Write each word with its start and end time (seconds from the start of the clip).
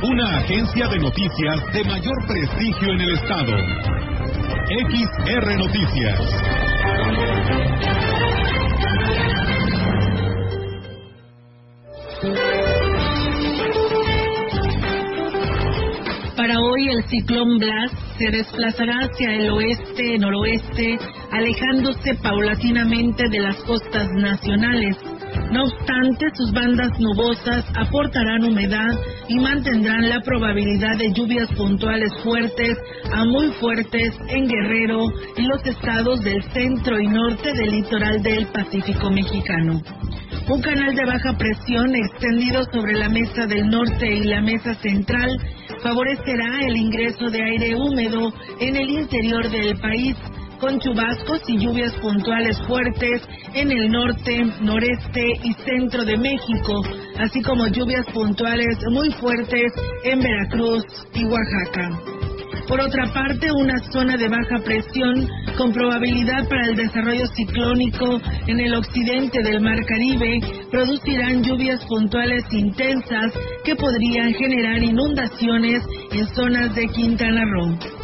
Una 0.00 0.38
agencia 0.38 0.86
de 0.86 0.98
noticias 1.00 1.72
de 1.72 1.82
mayor 1.82 2.14
prestigio 2.28 2.92
en 2.92 3.00
el 3.00 3.14
estado. 3.14 3.52
XR 4.68 5.56
Noticias. 5.58 6.20
Para 16.36 16.60
hoy 16.60 16.88
el 16.90 17.04
ciclón 17.08 17.58
Blas 17.58 17.90
se 18.18 18.30
desplazará 18.30 19.00
hacia 19.00 19.34
el 19.34 19.50
oeste-noroeste, 19.50 20.96
alejándose 21.32 22.14
paulatinamente 22.22 23.28
de 23.28 23.40
las 23.40 23.56
costas 23.64 24.08
nacionales. 24.12 24.96
No 25.50 25.64
obstante, 25.64 26.26
sus 26.34 26.52
bandas 26.52 26.90
nubosas 27.00 27.64
aportarán 27.74 28.44
humedad 28.44 28.98
y 29.28 29.38
mantendrán 29.38 30.08
la 30.08 30.20
probabilidad 30.20 30.98
de 30.98 31.10
lluvias 31.12 31.48
puntuales 31.56 32.12
fuertes 32.22 32.76
a 33.12 33.24
muy 33.24 33.50
fuertes 33.52 34.14
en 34.28 34.46
Guerrero 34.46 35.06
y 35.36 35.42
los 35.42 35.64
estados 35.64 36.20
del 36.20 36.42
centro 36.52 37.00
y 37.00 37.08
norte 37.08 37.52
del 37.54 37.70
litoral 37.70 38.22
del 38.22 38.46
Pacífico 38.48 39.10
mexicano. 39.10 39.80
Un 40.50 40.60
canal 40.60 40.94
de 40.94 41.04
baja 41.04 41.36
presión 41.36 41.94
extendido 41.94 42.64
sobre 42.72 42.94
la 42.94 43.08
mesa 43.08 43.46
del 43.46 43.68
norte 43.68 44.06
y 44.06 44.24
la 44.24 44.42
mesa 44.42 44.74
central 44.76 45.30
favorecerá 45.82 46.60
el 46.66 46.76
ingreso 46.76 47.26
de 47.30 47.42
aire 47.42 47.74
húmedo 47.74 48.32
en 48.60 48.76
el 48.76 48.90
interior 48.90 49.48
del 49.50 49.78
país, 49.78 50.16
con 50.58 50.78
chubascos 50.80 51.40
y 51.48 51.58
lluvias 51.58 51.94
puntuales 51.96 52.60
fuertes 52.66 53.22
en 53.54 53.70
el 53.70 53.90
norte, 53.90 54.44
noreste 54.60 55.24
y 55.42 55.52
centro 55.64 56.04
de 56.04 56.16
México, 56.16 56.82
así 57.18 57.40
como 57.42 57.66
lluvias 57.68 58.06
puntuales 58.12 58.76
muy 58.90 59.10
fuertes 59.12 59.72
en 60.04 60.20
Veracruz 60.20 60.84
y 61.14 61.24
Oaxaca. 61.24 62.18
Por 62.68 62.82
otra 62.82 63.06
parte, 63.14 63.50
una 63.50 63.78
zona 63.90 64.16
de 64.18 64.28
baja 64.28 64.58
presión 64.62 65.26
con 65.56 65.72
probabilidad 65.72 66.46
para 66.48 66.66
el 66.66 66.76
desarrollo 66.76 67.26
ciclónico 67.34 68.20
en 68.46 68.60
el 68.60 68.74
occidente 68.74 69.42
del 69.42 69.62
Mar 69.62 69.78
Caribe 69.86 70.38
producirán 70.70 71.42
lluvias 71.42 71.82
puntuales 71.86 72.44
intensas 72.52 73.32
que 73.64 73.74
podrían 73.74 74.34
generar 74.34 74.82
inundaciones 74.82 75.82
en 76.12 76.26
zonas 76.34 76.74
de 76.74 76.86
Quintana 76.88 77.44
Roo. 77.46 77.97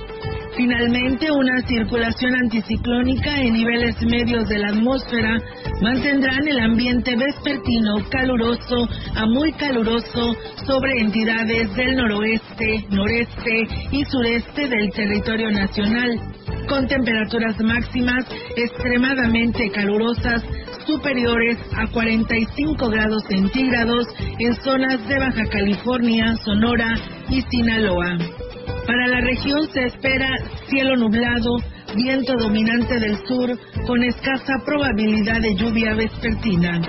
Finalmente, 0.57 1.33
una 1.33 1.67
circulación 1.67 2.33
anticiclónica 2.37 3.41
en 3.41 3.55
niveles 3.55 4.01
medios 4.03 4.49
de 4.49 4.59
la 4.59 4.69
atmósfera 4.69 5.41
mantendrán 5.83 6.47
el 6.47 6.61
ambiente 6.61 7.17
vespertino 7.17 7.97
caluroso 8.09 8.89
a 9.17 9.27
muy 9.27 9.53
caluroso 9.53 10.37
sobre 10.65 11.01
entidades 11.01 11.75
del 11.75 11.97
noroeste, 11.97 12.87
noreste 12.91 13.67
y 13.91 14.05
sureste 14.05 14.69
del 14.69 14.91
territorio 14.93 15.51
nacional, 15.51 16.21
con 16.69 16.87
temperaturas 16.87 17.61
máximas 17.61 18.25
extremadamente 18.57 19.71
calurosas 19.73 20.41
superiores 20.87 21.59
a 21.75 21.91
45 21.91 22.89
grados 22.91 23.25
centígrados 23.29 24.07
en 24.39 24.55
zonas 24.63 25.05
de 25.09 25.19
Baja 25.19 25.47
California, 25.51 26.37
Sonora 26.45 26.95
y 27.29 27.43
Sinaloa. 27.43 28.44
Para 28.87 29.09
la 29.09 29.21
región 29.21 29.67
se 29.73 29.87
espera 29.87 30.29
cielo 30.69 30.97
nublado, 30.97 31.57
viento 31.97 32.35
dominante 32.37 33.01
del 33.01 33.17
sur 33.27 33.59
con 33.87 34.03
escasa 34.03 34.55
probabilidad 34.65 35.41
de 35.41 35.55
lluvia 35.55 35.95
vespertina. 35.95 36.81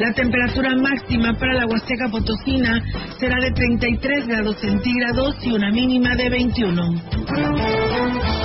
La 0.00 0.12
temperatura 0.12 0.70
máxima 0.76 1.32
para 1.38 1.54
la 1.54 1.66
Huasteca 1.66 2.08
Potosina 2.10 2.82
será 3.18 3.40
de 3.40 3.52
33 3.52 4.26
grados 4.26 4.56
centígrados 4.60 5.36
y 5.42 5.52
una 5.52 5.70
mínima 5.70 6.14
de 6.16 6.28
21. 6.28 8.43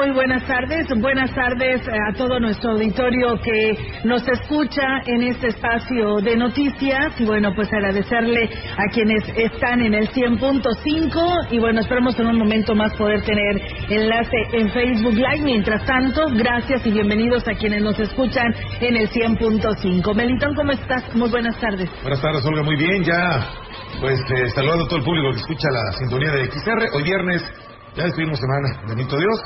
Muy 0.00 0.12
buenas 0.12 0.46
tardes. 0.46 0.86
Buenas 0.96 1.30
tardes 1.34 1.82
a 1.86 2.16
todo 2.16 2.40
nuestro 2.40 2.70
auditorio 2.70 3.38
que 3.42 3.76
nos 4.04 4.26
escucha 4.26 5.02
en 5.04 5.24
este 5.24 5.48
espacio 5.48 6.22
de 6.22 6.38
noticias. 6.38 7.20
Y 7.20 7.26
bueno, 7.26 7.52
pues 7.54 7.70
agradecerle 7.70 8.48
a 8.78 8.90
quienes 8.94 9.22
están 9.36 9.82
en 9.82 9.92
el 9.92 10.08
100.5. 10.08 11.48
Y 11.50 11.58
bueno, 11.58 11.82
esperemos 11.82 12.18
en 12.18 12.28
un 12.28 12.38
momento 12.38 12.74
más 12.74 12.96
poder 12.96 13.20
tener 13.24 13.60
enlace 13.90 14.38
en 14.54 14.70
Facebook 14.70 15.16
Live. 15.16 15.42
Mientras 15.44 15.84
tanto, 15.84 16.28
gracias 16.32 16.86
y 16.86 16.92
bienvenidos 16.92 17.46
a 17.46 17.52
quienes 17.52 17.82
nos 17.82 18.00
escuchan 18.00 18.54
en 18.80 18.96
el 18.96 19.10
100.5. 19.10 20.14
Melitón, 20.14 20.54
¿cómo 20.54 20.72
estás? 20.72 21.14
Muy 21.14 21.28
buenas 21.28 21.60
tardes. 21.60 21.90
Buenas 22.00 22.22
tardes, 22.22 22.42
Olga. 22.46 22.62
Muy 22.62 22.76
bien, 22.76 23.04
ya. 23.04 23.50
Pues 24.00 24.18
eh, 24.18 24.48
saludando 24.54 24.84
a 24.84 24.88
todo 24.88 25.00
el 25.00 25.04
público 25.04 25.30
que 25.32 25.40
escucha 25.40 25.68
la 25.70 25.92
sintonía 25.98 26.30
de 26.30 26.46
XR. 26.46 26.88
Hoy 26.96 27.02
viernes 27.02 27.44
ya 27.96 28.04
despedimos 28.04 28.38
semana, 28.38 28.82
bendito 28.86 29.18
Dios, 29.18 29.40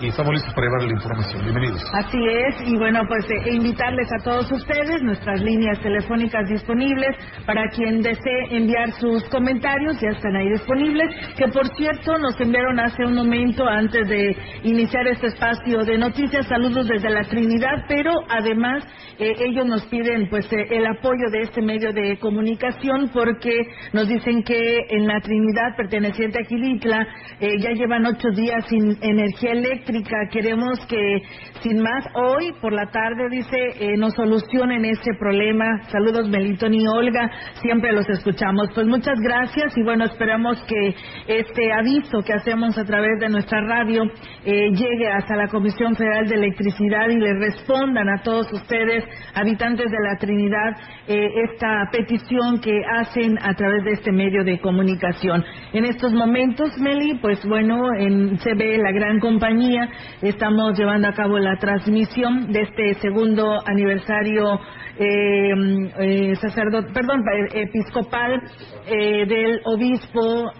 y 0.00 0.08
estamos 0.08 0.32
listos 0.32 0.54
para 0.54 0.66
llevarle 0.66 0.88
la 0.88 0.94
información. 0.94 1.42
Bienvenidos. 1.42 1.82
Así 1.92 2.18
es, 2.26 2.68
y 2.68 2.76
bueno, 2.78 3.02
pues 3.06 3.24
eh, 3.30 3.52
invitarles 3.52 4.08
a 4.18 4.24
todos 4.24 4.50
ustedes, 4.50 5.02
nuestras 5.02 5.40
líneas 5.42 5.78
telefónicas 5.80 6.48
disponibles 6.48 7.16
para 7.44 7.68
quien 7.68 8.00
desee 8.00 8.56
enviar 8.56 8.92
sus 8.92 9.22
comentarios, 9.24 10.00
ya 10.00 10.10
están 10.10 10.36
ahí 10.36 10.48
disponibles, 10.48 11.14
que 11.36 11.48
por 11.48 11.68
cierto 11.76 12.16
nos 12.18 12.40
enviaron 12.40 12.80
hace 12.80 13.04
un 13.04 13.14
momento 13.14 13.66
antes 13.66 14.08
de 14.08 14.36
iniciar 14.62 15.06
este 15.06 15.26
espacio 15.26 15.84
de 15.84 15.98
noticias, 15.98 16.46
saludos 16.46 16.88
desde 16.88 17.10
la 17.10 17.24
Trinidad, 17.24 17.84
pero 17.86 18.12
además 18.30 18.84
eh, 19.18 19.34
ellos 19.38 19.66
nos 19.66 19.84
piden 19.86 20.30
pues 20.30 20.50
eh, 20.52 20.66
el 20.70 20.86
apoyo 20.86 21.28
de 21.30 21.42
este 21.42 21.60
medio 21.60 21.92
de 21.92 22.18
comunicación 22.18 23.10
porque 23.12 23.52
nos 23.92 24.08
dicen 24.08 24.42
que 24.44 24.78
en 24.88 25.06
la 25.06 25.20
Trinidad 25.20 25.76
perteneciente 25.76 26.40
a 26.40 26.46
Gilitla 26.46 27.06
ya 27.40 27.70
llevan 27.70 28.06
ocho 28.06 28.28
días 28.30 28.64
sin 28.68 28.96
energía 29.02 29.52
eléctrica. 29.52 29.89
Queremos 30.30 30.78
que 30.86 31.22
sin 31.62 31.82
más 31.82 32.06
hoy 32.14 32.52
por 32.60 32.72
la 32.72 32.86
tarde 32.90 33.28
dice 33.28 33.58
eh, 33.80 33.96
nos 33.96 34.14
solucionen 34.14 34.84
ese 34.84 35.14
problema. 35.18 35.82
Saludos 35.90 36.28
Melitón 36.28 36.74
y 36.74 36.86
Olga, 36.86 37.28
siempre 37.60 37.92
los 37.92 38.08
escuchamos. 38.08 38.68
Pues 38.72 38.86
muchas 38.86 39.18
gracias 39.20 39.76
y 39.76 39.82
bueno 39.82 40.04
esperamos 40.04 40.62
que 40.62 40.94
este 41.26 41.72
aviso 41.72 42.22
que 42.24 42.34
hacemos 42.34 42.78
a 42.78 42.84
través 42.84 43.18
de 43.18 43.30
nuestra 43.30 43.62
radio 43.62 44.04
eh, 44.44 44.70
llegue 44.70 45.08
hasta 45.10 45.34
la 45.34 45.48
Comisión 45.48 45.96
Federal 45.96 46.28
de 46.28 46.36
Electricidad 46.36 47.08
y 47.08 47.16
le 47.16 47.34
respondan 47.34 48.08
a 48.10 48.22
todos 48.22 48.46
ustedes 48.52 49.04
habitantes 49.34 49.90
de 49.90 49.98
la 50.08 50.16
Trinidad 50.18 50.76
eh, 51.08 51.28
esta 51.50 51.88
petición 51.90 52.60
que 52.60 52.80
hacen 53.00 53.38
a 53.42 53.54
través 53.54 53.82
de 53.84 53.92
este 53.92 54.12
medio 54.12 54.44
de 54.44 54.60
comunicación. 54.60 55.44
En 55.72 55.84
estos 55.84 56.12
momentos, 56.12 56.78
Meli, 56.78 57.18
pues 57.20 57.44
bueno, 57.44 57.92
en 57.98 58.38
CB, 58.38 58.78
la 58.78 58.92
gran 58.92 59.18
compañía, 59.18 59.79
estamos 60.22 60.78
llevando 60.78 61.08
a 61.08 61.12
cabo 61.12 61.38
la 61.38 61.56
transmisión 61.58 62.52
de 62.52 62.62
este 62.62 62.94
segundo 62.94 63.58
aniversario 63.66 64.60
eh, 64.98 66.34
sacerdote, 66.40 66.92
perdón, 66.92 67.22
episcopal 67.54 68.42
del 68.86 69.60
obispo 69.64 70.50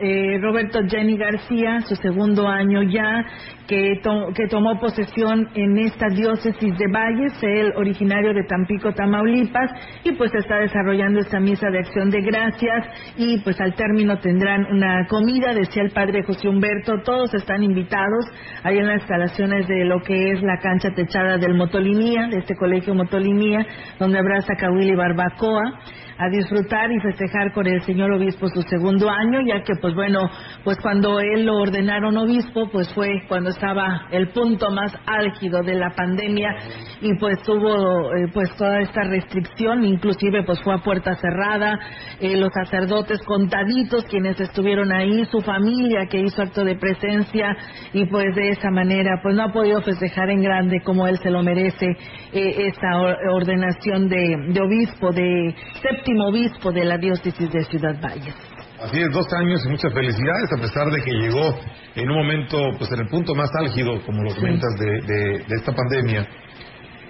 Roberto 0.40 0.80
Jenny 0.88 1.16
García, 1.16 1.80
su 1.80 1.96
segundo 1.96 2.46
año 2.48 2.82
ya, 2.82 3.24
que, 3.70 4.00
que 4.34 4.48
tomó 4.48 4.80
posesión 4.80 5.48
en 5.54 5.78
esta 5.78 6.08
diócesis 6.08 6.76
de 6.76 6.86
Valles, 6.92 7.32
el 7.40 7.72
originario 7.76 8.34
de 8.34 8.42
Tampico, 8.42 8.92
Tamaulipas, 8.92 9.70
y 10.02 10.12
pues 10.12 10.34
está 10.34 10.56
desarrollando 10.56 11.20
esta 11.20 11.38
misa 11.38 11.70
de 11.70 11.78
acción 11.78 12.10
de 12.10 12.20
gracias 12.20 12.86
y 13.16 13.38
pues 13.38 13.60
al 13.60 13.74
término 13.74 14.18
tendrán 14.18 14.66
una 14.66 15.06
comida, 15.06 15.54
decía 15.54 15.84
el 15.84 15.92
padre 15.92 16.24
José 16.24 16.48
Humberto, 16.48 17.00
todos 17.04 17.32
están 17.32 17.62
invitados 17.62 18.26
ahí 18.64 18.78
en 18.78 18.88
las 18.88 19.08
instalaciones 19.10 19.66
de 19.66 19.84
lo 19.86 20.00
que 20.02 20.30
es 20.30 20.40
la 20.40 20.58
cancha 20.58 20.90
techada 20.94 21.36
del 21.36 21.54
Motolinía, 21.54 22.28
de 22.28 22.38
este 22.38 22.54
colegio 22.54 22.94
Motolinía, 22.94 23.66
donde 23.98 24.20
habrá 24.20 24.40
sacahuil 24.42 24.88
y 24.88 24.94
barbacoa 24.94 25.80
a 26.20 26.28
disfrutar 26.28 26.92
y 26.92 27.00
festejar 27.00 27.50
con 27.54 27.66
el 27.66 27.80
señor 27.82 28.12
obispo 28.12 28.46
su 28.48 28.60
segundo 28.68 29.08
año, 29.08 29.40
ya 29.40 29.62
que 29.62 29.72
pues 29.80 29.94
bueno, 29.94 30.28
pues 30.64 30.76
cuando 30.82 31.18
él 31.18 31.46
lo 31.46 31.56
ordenaron 31.56 32.14
obispo, 32.18 32.68
pues 32.70 32.92
fue 32.94 33.22
cuando 33.26 33.48
estaba 33.48 34.06
el 34.10 34.28
punto 34.28 34.70
más 34.70 34.92
álgido 35.06 35.62
de 35.62 35.74
la 35.74 35.88
pandemia 35.96 36.54
y 37.00 37.16
pues 37.18 37.42
tuvo 37.42 38.14
eh, 38.14 38.28
pues 38.34 38.54
toda 38.56 38.80
esta 38.80 39.04
restricción, 39.04 39.82
inclusive 39.82 40.42
pues 40.42 40.60
fue 40.62 40.74
a 40.74 40.78
puerta 40.78 41.14
cerrada, 41.16 41.78
eh, 42.20 42.36
los 42.36 42.50
sacerdotes 42.52 43.22
contaditos 43.22 44.04
quienes 44.04 44.38
estuvieron 44.38 44.92
ahí, 44.92 45.24
su 45.24 45.40
familia 45.40 46.06
que 46.10 46.20
hizo 46.20 46.42
acto 46.42 46.64
de 46.64 46.76
presencia 46.76 47.56
y 47.94 48.04
pues 48.04 48.34
de 48.34 48.50
esa 48.50 48.70
manera 48.70 49.20
pues 49.22 49.34
no 49.34 49.44
ha 49.44 49.52
podido 49.52 49.80
festejar 49.80 50.28
en 50.28 50.42
grande 50.42 50.82
como 50.84 51.06
él 51.06 51.18
se 51.22 51.30
lo 51.30 51.42
merece 51.42 51.86
eh, 52.32 52.66
esta 52.68 52.88
ordenación 53.32 54.08
de, 54.10 54.60
obispo, 54.60 55.12
de 55.12 55.54
séptimo 55.80 56.09
obispo 56.18 56.72
de 56.72 56.84
la 56.84 56.96
diócesis 56.96 57.50
de 57.50 57.64
Ciudad 57.64 58.00
Valles. 58.00 58.34
Así 58.82 58.98
es, 58.98 59.12
dos 59.12 59.26
años 59.34 59.60
y 59.66 59.68
muchas 59.68 59.92
felicidades, 59.92 60.50
a 60.56 60.60
pesar 60.60 60.90
de 60.90 61.02
que 61.02 61.10
llegó 61.10 61.54
en 61.94 62.10
un 62.10 62.16
momento, 62.16 62.58
pues 62.78 62.90
en 62.92 63.00
el 63.00 63.08
punto 63.08 63.34
más 63.34 63.50
álgido, 63.58 64.00
como 64.06 64.22
lo 64.22 64.34
comentas, 64.34 64.74
de, 64.78 65.44
esta 65.56 65.72
pandemia. 65.72 66.26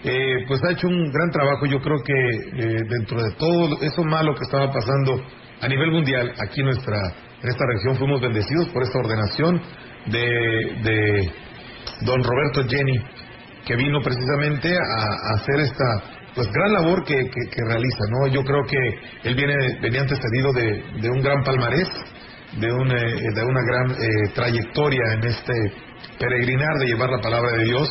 Eh, 0.02 0.44
pues 0.48 0.60
ha 0.64 0.72
hecho 0.72 0.88
un 0.88 1.12
gran 1.12 1.30
trabajo, 1.30 1.66
yo 1.66 1.78
creo 1.80 2.02
que 2.02 2.12
eh, 2.12 2.82
dentro 2.88 3.22
de 3.22 3.30
todo 3.36 3.80
eso 3.82 4.02
malo 4.02 4.34
que 4.34 4.42
estaba 4.42 4.72
pasando 4.72 5.22
a 5.60 5.68
nivel 5.68 5.92
mundial, 5.92 6.32
aquí 6.40 6.60
en 6.60 6.66
nuestra 6.66 6.96
en 7.42 7.48
esta 7.48 7.64
región 7.66 7.96
fuimos 7.96 8.20
bendecidos 8.20 8.68
por 8.68 8.82
esta 8.82 8.98
ordenación 8.98 9.62
de, 10.06 10.20
de 10.82 11.32
don 12.02 12.22
Roberto 12.22 12.62
Jenny, 12.68 12.98
que 13.64 13.76
vino 13.76 14.00
precisamente 14.02 14.74
a 14.74 15.34
hacer 15.34 15.60
esta 15.60 16.02
pues 16.34 16.48
gran 16.52 16.72
labor 16.72 17.04
que, 17.04 17.16
que, 17.16 17.64
realiza, 17.66 18.04
¿no? 18.10 18.26
Yo 18.28 18.42
creo 18.44 18.64
que 18.64 19.28
él 19.28 19.34
viene, 19.34 19.54
venía 19.80 20.02
antecedido 20.02 20.52
de, 20.52 20.82
de 21.00 21.10
un 21.10 21.20
gran 21.22 21.42
palmarés, 21.42 21.88
de, 22.58 22.72
un, 22.72 22.90
eh, 22.90 23.32
de 23.34 23.44
una 23.44 23.60
gran 23.62 23.90
eh, 23.90 24.28
trayectoria 24.34 25.14
en 25.14 25.24
este 25.24 25.52
peregrinar 26.18 26.78
de 26.78 26.86
llevar 26.86 27.10
la 27.10 27.20
palabra 27.20 27.52
de 27.52 27.64
Dios. 27.64 27.90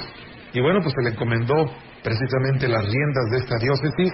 Y 0.54 0.62
bueno, 0.62 0.80
pues 0.82 0.94
se 0.96 1.04
le 1.04 1.16
encomendó 1.16 1.72
precisamente 2.04 2.68
las 2.68 2.84
riendas 2.84 3.26
de 3.32 3.38
esta 3.38 3.58
diócesis 3.58 4.12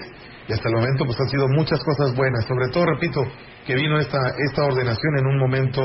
y 0.48 0.54
hasta 0.54 0.70
el 0.70 0.76
momento 0.76 1.06
pues 1.06 1.20
han 1.20 1.30
sido 1.30 1.48
muchas 1.50 1.80
cosas 1.84 2.16
buenas. 2.16 2.46
Sobre 2.46 2.68
todo, 2.70 2.86
repito, 2.86 3.22
que 3.66 3.76
vino 3.76 4.00
esta, 4.00 4.20
esta 4.50 4.64
ordenación 4.64 5.20
en 5.20 5.26
un 5.28 5.40
momento 5.40 5.82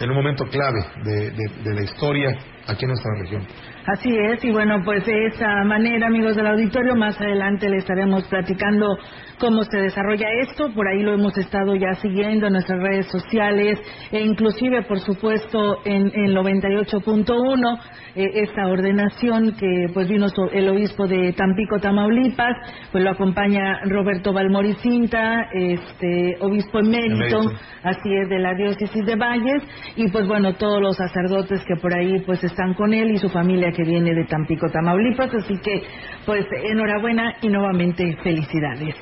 en 0.00 0.10
un 0.10 0.16
momento 0.16 0.44
clave 0.46 0.84
de, 1.04 1.30
de, 1.30 1.74
la 1.74 1.82
historia 1.82 2.36
aquí 2.66 2.84
en 2.84 2.88
nuestra 2.88 3.10
región. 3.20 3.46
Así 3.86 4.08
es, 4.16 4.42
y 4.44 4.50
bueno, 4.50 4.80
pues 4.84 5.04
de 5.04 5.26
esa 5.26 5.62
manera, 5.64 6.06
amigos 6.06 6.36
del 6.36 6.46
auditorio, 6.46 6.94
más 6.96 7.20
adelante 7.20 7.68
le 7.68 7.76
estaremos 7.76 8.24
platicando 8.28 8.96
cómo 9.38 9.62
se 9.64 9.78
desarrolla 9.78 10.26
esto, 10.40 10.72
por 10.74 10.88
ahí 10.88 11.02
lo 11.02 11.12
hemos 11.12 11.36
estado 11.36 11.74
ya 11.74 11.92
siguiendo 11.94 12.46
en 12.46 12.54
nuestras 12.54 12.80
redes 12.80 13.06
sociales 13.10 13.78
e 14.10 14.20
inclusive, 14.20 14.82
por 14.82 15.00
supuesto, 15.00 15.78
en, 15.84 16.10
el 16.14 16.34
98.1 16.34 17.78
eh, 18.14 18.30
esta 18.34 18.66
ordenación 18.68 19.54
que 19.56 19.86
pues 19.92 20.08
vino 20.08 20.26
el 20.52 20.68
obispo 20.68 21.06
de 21.06 21.32
Tampico, 21.32 21.78
Tamaulipas, 21.78 22.56
pues 22.92 23.04
lo 23.04 23.10
acompaña 23.10 23.80
Roberto 23.84 24.32
Balmoricinta, 24.32 25.48
este 25.52 26.36
obispo 26.40 26.78
emérito, 26.78 27.40
así 27.82 28.14
es, 28.14 28.28
de 28.28 28.38
la 28.38 28.54
diócesis 28.54 29.04
de 29.04 29.16
Valles, 29.16 29.62
y 29.96 30.08
pues 30.10 30.26
bueno, 30.26 30.54
todos 30.54 30.80
los 30.80 30.96
sacerdotes 30.96 31.62
que 31.66 31.76
por 31.76 31.94
ahí 31.94 32.20
pues 32.24 32.42
están 32.54 32.74
con 32.74 32.94
él 32.94 33.10
y 33.10 33.18
su 33.18 33.28
familia 33.28 33.72
que 33.72 33.82
viene 33.82 34.14
de 34.14 34.24
Tampico, 34.26 34.70
Tamaulipas, 34.70 35.34
así 35.34 35.58
que 35.58 35.82
pues 36.24 36.46
enhorabuena 36.70 37.34
y 37.42 37.48
nuevamente 37.48 38.16
felicidades. 38.22 38.94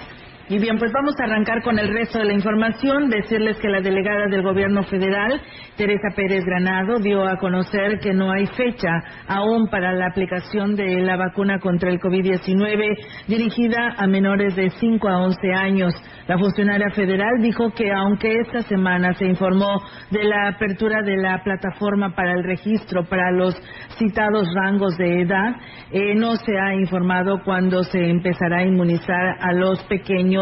Y 0.53 0.59
bien, 0.59 0.77
pues 0.79 0.93
vamos 0.93 1.15
a 1.19 1.25
arrancar 1.25 1.63
con 1.63 1.79
el 1.79 1.89
resto 1.89 2.19
de 2.19 2.27
la 2.27 2.35
información, 2.35 3.09
decirles 3.09 3.57
que 3.57 3.71
la 3.71 3.81
delegada 3.81 4.27
del 4.27 4.43
gobierno 4.43 4.83
federal, 4.83 5.41
Teresa 5.79 6.09
Pérez 6.15 6.45
Granado, 6.45 6.99
dio 6.99 7.27
a 7.27 7.39
conocer 7.39 8.01
que 8.01 8.13
no 8.13 8.31
hay 8.31 8.45
fecha 8.49 8.91
aún 9.29 9.69
para 9.69 9.95
la 9.95 10.09
aplicación 10.09 10.75
de 10.75 11.01
la 11.01 11.17
vacuna 11.17 11.59
contra 11.59 11.89
el 11.89 11.99
COVID-19 11.99 12.99
dirigida 13.29 13.95
a 13.97 14.07
menores 14.07 14.55
de 14.55 14.69
5 14.69 15.09
a 15.09 15.23
11 15.23 15.55
años. 15.55 15.95
La 16.29 16.37
funcionaria 16.39 16.91
federal 16.91 17.41
dijo 17.41 17.71
que 17.71 17.91
aunque 17.91 18.33
esta 18.41 18.61
semana 18.69 19.15
se 19.15 19.25
informó 19.25 19.81
de 20.11 20.25
la 20.25 20.49
apertura 20.49 21.01
de 21.03 21.17
la 21.17 21.43
plataforma 21.43 22.15
para 22.15 22.33
el 22.33 22.45
registro 22.45 23.05
para 23.05 23.33
los 23.33 23.57
citados 23.99 24.47
rangos 24.55 24.99
de 24.99 25.23
edad, 25.23 25.57
eh, 25.91 26.15
no 26.15 26.37
se 26.37 26.59
ha 26.59 26.75
informado 26.75 27.41
cuándo 27.43 27.83
se 27.85 27.99
empezará 28.11 28.59
a 28.59 28.67
inmunizar 28.67 29.37
a 29.41 29.53
los 29.55 29.83
pequeños. 29.85 30.42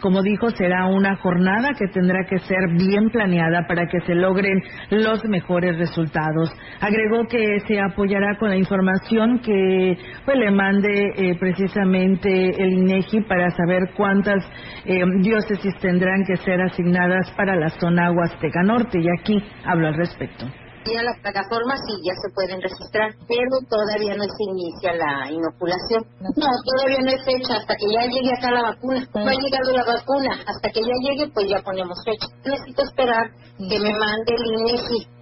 Como 0.00 0.22
dijo, 0.22 0.50
será 0.50 0.86
una 0.86 1.16
jornada 1.16 1.70
que 1.78 1.88
tendrá 1.88 2.24
que 2.28 2.38
ser 2.38 2.68
bien 2.76 3.10
planeada 3.10 3.66
para 3.66 3.86
que 3.86 4.00
se 4.00 4.14
logren 4.14 4.62
los 4.90 5.24
mejores 5.24 5.78
resultados. 5.78 6.50
Agregó 6.80 7.26
que 7.28 7.60
se 7.66 7.80
apoyará 7.80 8.36
con 8.38 8.50
la 8.50 8.56
información 8.56 9.40
que 9.40 9.98
pues, 10.24 10.36
le 10.36 10.50
mande 10.50 11.12
eh, 11.16 11.36
precisamente 11.38 12.62
el 12.62 12.72
INEGI 12.72 13.22
para 13.22 13.50
saber 13.50 13.90
cuántas 13.96 14.44
eh, 14.84 15.02
diócesis 15.20 15.74
tendrán 15.80 16.24
que 16.26 16.36
ser 16.36 16.60
asignadas 16.60 17.30
para 17.36 17.56
la 17.56 17.68
zona 17.70 18.10
Huasteca 18.12 18.62
Norte 18.62 18.98
y 19.00 19.06
aquí 19.20 19.42
hablo 19.64 19.88
al 19.88 19.94
respecto. 19.94 20.46
Ya 20.84 21.02
la 21.02 21.12
plataforma 21.20 21.76
sí, 21.86 21.92
ya 22.02 22.14
se 22.16 22.32
pueden 22.34 22.60
registrar, 22.60 23.12
pero 23.28 23.54
todavía 23.68 24.16
no 24.16 24.24
se 24.24 24.42
inicia 24.48 24.96
la 24.96 25.30
inoculación. 25.30 26.02
No, 26.36 26.48
todavía 26.64 27.00
no 27.04 27.10
hay 27.10 27.20
fecha, 27.20 27.56
hasta 27.60 27.76
que 27.76 27.86
ya 27.92 28.02
llegue 28.08 28.32
acá 28.32 28.50
la 28.50 28.62
vacuna. 28.62 29.00
No 29.14 29.28
ha 29.28 29.36
llegado 29.36 29.72
la 29.76 29.84
vacuna, 29.84 30.40
hasta 30.46 30.70
que 30.70 30.80
ya 30.80 30.96
llegue, 31.04 31.30
pues 31.34 31.46
ya 31.48 31.60
ponemos 31.62 31.98
fecha. 32.04 32.26
Necesito 32.44 32.82
esperar 32.82 33.30
que 33.58 33.78
me 33.78 33.92
mande 33.92 34.34
el 34.34 34.44
INEGI 34.56 35.19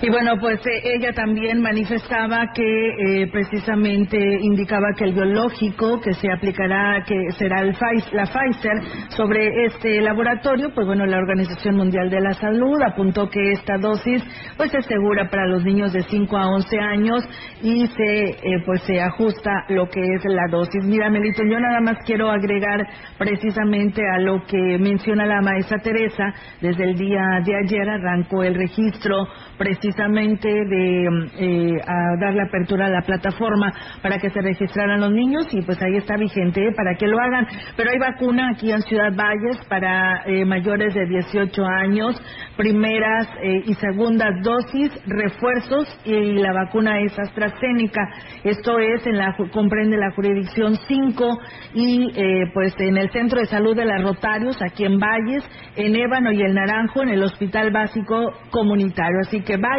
y 0.00 0.10
bueno, 0.10 0.34
pues 0.38 0.60
eh, 0.64 0.80
ella 0.84 1.12
también 1.12 1.60
manifestaba 1.60 2.52
que 2.54 3.22
eh, 3.22 3.26
precisamente 3.32 4.16
indicaba 4.42 4.92
que 4.96 5.04
el 5.04 5.12
biológico 5.12 6.00
que 6.00 6.12
se 6.12 6.30
aplicará, 6.30 7.02
que 7.04 7.32
será 7.36 7.62
el 7.62 7.74
la 8.12 8.24
Pfizer 8.24 9.08
sobre 9.08 9.64
este 9.64 10.00
laboratorio, 10.00 10.72
pues 10.72 10.86
bueno, 10.86 11.04
la 11.04 11.18
Organización 11.18 11.76
Mundial 11.76 12.10
de 12.10 12.20
la 12.20 12.32
Salud 12.34 12.80
apuntó 12.82 13.28
que 13.28 13.52
esta 13.52 13.76
dosis 13.78 14.22
pues 14.56 14.72
es 14.72 14.86
segura 14.86 15.28
para 15.30 15.46
los 15.46 15.64
niños 15.64 15.92
de 15.92 16.02
5 16.02 16.36
a 16.36 16.48
11 16.48 16.78
años 16.78 17.24
y 17.62 17.86
se 17.88 18.30
eh, 18.30 18.62
pues 18.64 18.82
se 18.82 19.00
ajusta 19.00 19.64
lo 19.68 19.88
que 19.88 20.00
es 20.00 20.24
la 20.26 20.46
dosis. 20.48 20.84
Mira, 20.84 21.10
Melito, 21.10 21.42
yo 21.42 21.58
nada 21.58 21.80
más 21.80 21.96
quiero 22.04 22.30
agregar 22.30 22.86
precisamente 23.18 24.02
a 24.14 24.20
lo 24.20 24.44
que 24.46 24.78
menciona 24.78 25.26
la 25.26 25.40
maestra 25.40 25.78
Teresa, 25.82 26.32
desde 26.60 26.84
el 26.84 26.96
día 26.96 27.40
de 27.44 27.56
ayer 27.56 27.88
arrancó 27.88 28.44
el 28.44 28.54
registro 28.54 29.26
precisamente 29.56 29.87
de 29.94 31.08
eh, 31.38 31.72
dar 32.20 32.34
la 32.34 32.44
apertura 32.44 32.86
a 32.86 32.90
la 32.90 33.02
plataforma 33.02 33.72
para 34.02 34.18
que 34.18 34.30
se 34.30 34.40
registraran 34.40 35.00
los 35.00 35.12
niños 35.12 35.46
y 35.52 35.62
pues 35.62 35.80
ahí 35.82 35.96
está 35.96 36.16
vigente 36.16 36.66
¿eh? 36.66 36.72
para 36.76 36.94
que 36.94 37.06
lo 37.06 37.18
hagan. 37.18 37.46
Pero 37.76 37.90
hay 37.90 37.98
vacuna 37.98 38.50
aquí 38.50 38.70
en 38.70 38.82
Ciudad 38.82 39.12
Valles 39.14 39.58
para 39.68 40.22
eh, 40.26 40.44
mayores 40.44 40.94
de 40.94 41.06
18 41.06 41.64
años, 41.64 42.20
primeras 42.56 43.28
y 43.42 43.74
segundas 43.74 44.34
dosis, 44.42 44.90
refuerzos 45.06 45.86
y 46.04 46.34
la 46.34 46.52
vacuna 46.52 47.00
es 47.00 47.16
AstraZeneca. 47.18 48.00
Esto 48.44 48.78
es 48.78 49.06
en 49.06 49.18
la 49.18 49.36
comprende 49.52 49.96
la 49.96 50.10
jurisdicción 50.10 50.74
5 50.74 51.38
y 51.74 52.12
pues 52.52 52.74
en 52.78 52.96
el 52.96 53.10
Centro 53.10 53.40
de 53.40 53.46
Salud 53.46 53.76
de 53.76 53.84
las 53.84 54.02
Rotarios 54.02 54.56
aquí 54.62 54.84
en 54.84 54.98
Valles, 54.98 55.44
en 55.76 55.94
Ébano 55.94 56.32
y 56.32 56.42
el 56.42 56.54
Naranjo 56.54 57.02
en 57.02 57.10
el 57.10 57.22
Hospital 57.22 57.70
Básico 57.70 58.32
Comunitario. 58.50 59.20
Así 59.20 59.40
que 59.42 59.56
Valles, 59.56 59.77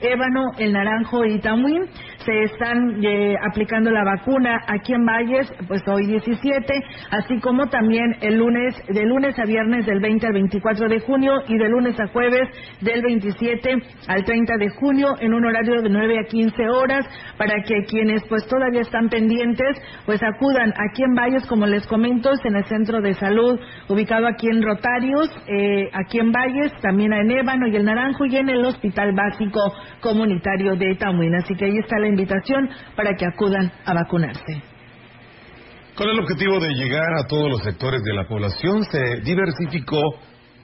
Ébano, 0.00 0.52
El 0.58 0.72
Naranjo 0.72 1.24
y 1.24 1.38
Tamuín 1.40 1.84
se 2.24 2.42
están 2.44 3.04
eh, 3.04 3.36
aplicando 3.50 3.90
la 3.90 4.04
vacuna 4.04 4.60
aquí 4.66 4.92
en 4.92 5.04
Valles, 5.04 5.52
pues 5.68 5.82
hoy 5.86 6.06
17, 6.06 6.74
así 7.10 7.40
como 7.40 7.68
también 7.68 8.16
el 8.20 8.38
lunes, 8.38 8.74
de 8.88 9.04
lunes 9.04 9.38
a 9.38 9.44
viernes 9.44 9.86
del 9.86 10.00
20 10.00 10.26
al 10.26 10.32
24 10.32 10.88
de 10.88 11.00
junio 11.00 11.32
y 11.48 11.58
de 11.58 11.68
lunes 11.68 11.98
a 12.00 12.06
jueves 12.08 12.48
del 12.80 13.02
27 13.02 13.76
al 14.08 14.24
30 14.24 14.56
de 14.56 14.68
junio 14.70 15.14
en 15.20 15.34
un 15.34 15.44
horario 15.44 15.82
de 15.82 15.88
9 15.88 16.18
a 16.18 16.28
15 16.28 16.68
horas 16.68 17.06
para 17.36 17.62
que 17.62 17.84
quienes 17.88 18.22
pues 18.28 18.46
todavía 18.46 18.80
están 18.80 19.08
pendientes 19.08 19.76
pues 20.06 20.22
acudan 20.22 20.72
aquí 20.88 21.02
en 21.02 21.14
Valles, 21.14 21.46
como 21.46 21.66
les 21.66 21.86
comento, 21.86 22.32
en 22.44 22.56
el 22.56 22.64
centro 22.64 23.00
de 23.00 23.14
salud 23.14 23.58
ubicado 23.88 24.26
aquí 24.26 24.48
en 24.48 24.62
Rotarios, 24.62 25.28
eh, 25.46 25.88
aquí 25.92 26.18
en 26.18 26.32
Valles, 26.32 26.72
también 26.80 27.12
en 27.12 27.30
Ébano 27.30 27.66
y 27.66 27.76
el 27.76 27.84
Naranjo 27.84 28.24
y 28.26 28.36
en 28.36 28.48
el 28.48 28.64
Hospital 28.64 29.12
Básico 29.12 29.60
Comunitario 30.00 30.76
de 30.76 30.94
Tamuín. 30.96 31.34
Así 31.34 31.54
que 31.54 31.66
ahí 31.66 31.78
está 31.78 31.98
la 31.98 32.08
invitación 32.12 32.70
para 32.94 33.14
que 33.16 33.26
acudan 33.26 33.72
a 33.84 33.94
vacunarse. 33.94 34.62
Con 35.94 36.08
el 36.08 36.20
objetivo 36.20 36.58
de 36.58 36.72
llegar 36.72 37.18
a 37.18 37.26
todos 37.26 37.50
los 37.50 37.62
sectores 37.62 38.02
de 38.02 38.14
la 38.14 38.26
población, 38.26 38.82
se 38.84 39.20
diversificó 39.20 40.00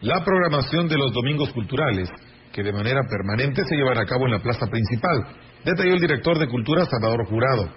la 0.01 0.25
programación 0.25 0.89
de 0.89 0.97
los 0.97 1.13
domingos 1.13 1.53
culturales, 1.53 2.09
que 2.53 2.63
de 2.63 2.73
manera 2.73 3.03
permanente 3.11 3.63
se 3.69 3.77
llevan 3.77 3.99
a 3.99 4.07
cabo 4.07 4.25
en 4.25 4.33
la 4.33 4.43
plaza 4.43 4.67
principal, 4.67 5.27
detalló 5.65 5.93
el 5.93 6.01
director 6.01 6.39
de 6.39 6.49
Cultura 6.49 6.87
Salvador 6.87 7.27
Jurado. 7.27 7.69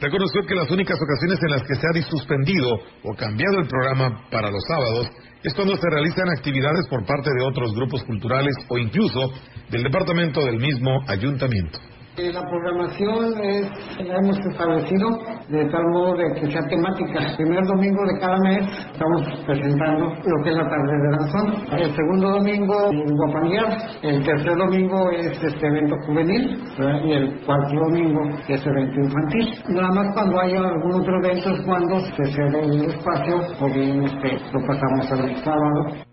Reconoció 0.00 0.46
que 0.46 0.54
las 0.54 0.70
únicas 0.70 0.96
ocasiones 0.96 1.38
en 1.42 1.50
las 1.50 1.62
que 1.62 1.74
se 1.74 1.86
ha 1.86 2.10
suspendido 2.10 2.70
o 3.04 3.14
cambiado 3.16 3.58
el 3.58 3.68
programa 3.68 4.26
para 4.30 4.50
los 4.50 4.62
sábados 4.66 5.08
es 5.42 5.54
cuando 5.54 5.76
se 5.76 5.90
realizan 5.90 6.28
actividades 6.30 6.88
por 6.88 7.04
parte 7.04 7.30
de 7.36 7.44
otros 7.44 7.74
grupos 7.74 8.02
culturales 8.04 8.54
o 8.68 8.78
incluso 8.78 9.30
del 9.70 9.82
departamento 9.82 10.40
del 10.40 10.56
mismo 10.56 10.90
ayuntamiento. 11.06 11.78
Eh, 12.16 12.32
la 12.32 12.42
programación 12.42 13.42
es, 13.42 13.68
la 14.06 14.18
hemos 14.18 14.38
establecido 14.38 15.18
de 15.48 15.64
tal 15.64 15.82
modo 15.90 16.14
de 16.14 16.32
que 16.34 16.46
sea 16.48 16.62
temática. 16.68 17.26
El 17.26 17.36
primer 17.36 17.64
domingo 17.66 18.06
de 18.06 18.20
cada 18.20 18.38
mes 18.38 18.68
estamos 18.92 19.22
presentando 19.44 20.14
lo 20.24 20.44
que 20.44 20.50
es 20.50 20.56
la 20.56 20.68
tarde 20.68 20.92
de 20.94 21.10
danzón. 21.10 21.76
El 21.76 21.92
segundo 21.92 22.30
domingo, 22.38 22.90
guapanguear. 23.16 23.78
El 24.02 24.22
tercer 24.22 24.56
domingo 24.56 25.10
es 25.10 25.42
este 25.42 25.66
evento 25.66 25.96
juvenil. 26.06 26.62
Y 27.04 27.12
el 27.14 27.40
cuarto 27.44 27.74
domingo 27.74 28.20
es 28.46 28.64
evento 28.64 29.00
infantil. 29.00 29.62
Nada 29.70 29.90
más 29.90 30.14
cuando 30.14 30.40
haya 30.40 30.58
algún 30.58 31.00
otro 31.00 31.18
evento 31.18 31.50
es 31.50 31.60
cuando 31.66 31.98
se 31.98 32.24
cede 32.32 32.64
el 32.64 32.84
espacio 32.84 33.40
o 33.58 33.66
bien 33.66 34.04
este, 34.04 34.38
lo 34.52 34.64
pasamos 34.64 35.10
al 35.10 35.44
sábado. 35.44 36.04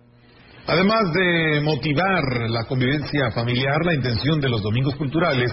Además 0.65 1.13
de 1.13 1.61
motivar 1.61 2.23
la 2.49 2.63
convivencia 2.65 3.29
familiar, 3.35 3.85
la 3.85 3.93
intención 3.93 4.39
de 4.39 4.49
los 4.49 4.63
domingos 4.63 4.95
culturales 4.95 5.51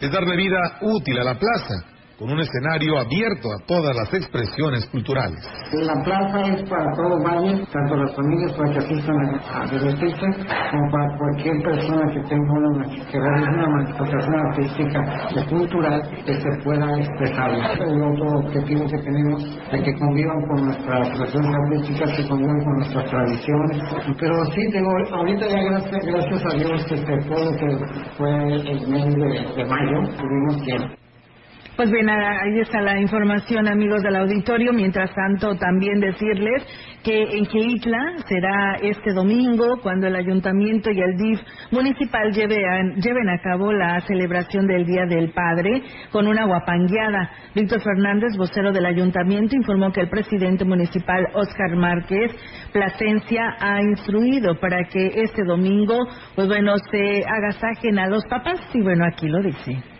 es 0.00 0.10
darle 0.12 0.36
vida 0.36 0.78
útil 0.82 1.18
a 1.18 1.24
la 1.24 1.38
plaza, 1.38 1.74
con 2.18 2.30
un 2.30 2.40
escenario 2.40 2.98
abierto 2.98 3.46
a 3.52 3.64
todas 3.64 3.94
las 3.94 4.12
expresiones 4.12 4.84
culturales. 4.90 5.38
La 5.72 5.94
plaza 6.02 6.40
es 6.50 6.68
para 6.68 6.90
todo 6.96 7.22
Valle, 7.22 7.64
tanto 7.72 7.94
las 7.94 8.16
familias 8.16 8.52
para 8.54 8.72
que 8.72 8.78
asistan 8.78 9.16
a, 9.54 9.66
divertirse, 9.70 10.26
como 10.70 10.90
para 10.90 11.16
cualquier 11.16 11.62
persona 11.62 12.12
que 12.12 12.20
tenga 12.28 12.52
una, 12.52 12.84
que 13.06 13.18
una 13.18 13.68
manifestación 13.68 14.34
artística 14.34 15.28
o 15.36 15.48
cultural 15.48 16.02
que 16.26 16.34
se 16.34 16.50
pueda 16.64 16.98
expresar. 16.98 17.50
El 17.86 18.02
otro 18.02 18.26
objetivo 18.40 18.84
que 18.86 18.98
tenemos 18.98 19.44
es 19.70 19.82
que 19.82 19.94
convivan 19.98 20.40
con 20.48 20.64
nuestras 20.66 21.08
expresiones 21.08 21.54
artísticas, 21.54 22.16
que 22.16 22.28
convivan 22.28 22.64
con 22.64 22.74
nuestras 22.78 23.10
tradiciones. 23.10 23.78
Pero 24.18 24.44
sí, 24.46 24.66
digo, 24.72 24.90
ahorita 25.12 25.46
ya 25.46 25.62
gracias, 25.62 26.04
gracias 26.04 26.42
a 26.44 26.56
Dios, 26.56 26.84
que 26.86 27.28
todo 27.28 27.44
lo 27.44 27.56
que 27.56 27.78
fue 28.16 28.54
el 28.54 28.88
mes 28.88 29.14
de, 29.14 29.54
de 29.54 29.64
mayo, 29.64 30.16
tuvimos 30.18 30.56
que 30.64 30.97
pues 31.78 31.92
bien, 31.92 32.10
ahí 32.10 32.58
está 32.58 32.80
la 32.80 32.98
información, 33.00 33.68
amigos 33.68 34.02
del 34.02 34.16
auditorio. 34.16 34.72
Mientras 34.72 35.14
tanto, 35.14 35.54
también 35.58 36.00
decirles 36.00 36.64
que 37.04 37.22
en 37.22 37.46
Queitla 37.46 38.16
será 38.26 38.78
este 38.82 39.12
domingo 39.12 39.78
cuando 39.80 40.08
el 40.08 40.16
ayuntamiento 40.16 40.90
y 40.90 41.00
el 41.00 41.16
DIF 41.16 41.38
municipal 41.70 42.32
lleven 42.32 43.28
a 43.28 43.38
cabo 43.40 43.72
la 43.72 44.00
celebración 44.00 44.66
del 44.66 44.86
Día 44.86 45.06
del 45.06 45.30
Padre 45.30 45.84
con 46.10 46.26
una 46.26 46.46
guapangueada. 46.46 47.30
Víctor 47.54 47.80
Fernández, 47.80 48.36
vocero 48.36 48.72
del 48.72 48.84
ayuntamiento, 48.84 49.54
informó 49.54 49.92
que 49.92 50.00
el 50.00 50.08
presidente 50.08 50.64
municipal 50.64 51.28
Oscar 51.32 51.76
Márquez 51.76 52.32
Plasencia 52.72 53.54
ha 53.60 53.80
instruido 53.82 54.58
para 54.58 54.82
que 54.82 55.22
este 55.22 55.44
domingo, 55.44 55.96
pues 56.34 56.48
bueno, 56.48 56.74
se 56.90 57.22
agasajen 57.24 58.00
a 58.00 58.08
los 58.08 58.24
papás 58.24 58.58
y 58.74 58.82
bueno, 58.82 59.04
aquí 59.04 59.28
lo 59.28 59.40
dice 59.40 59.97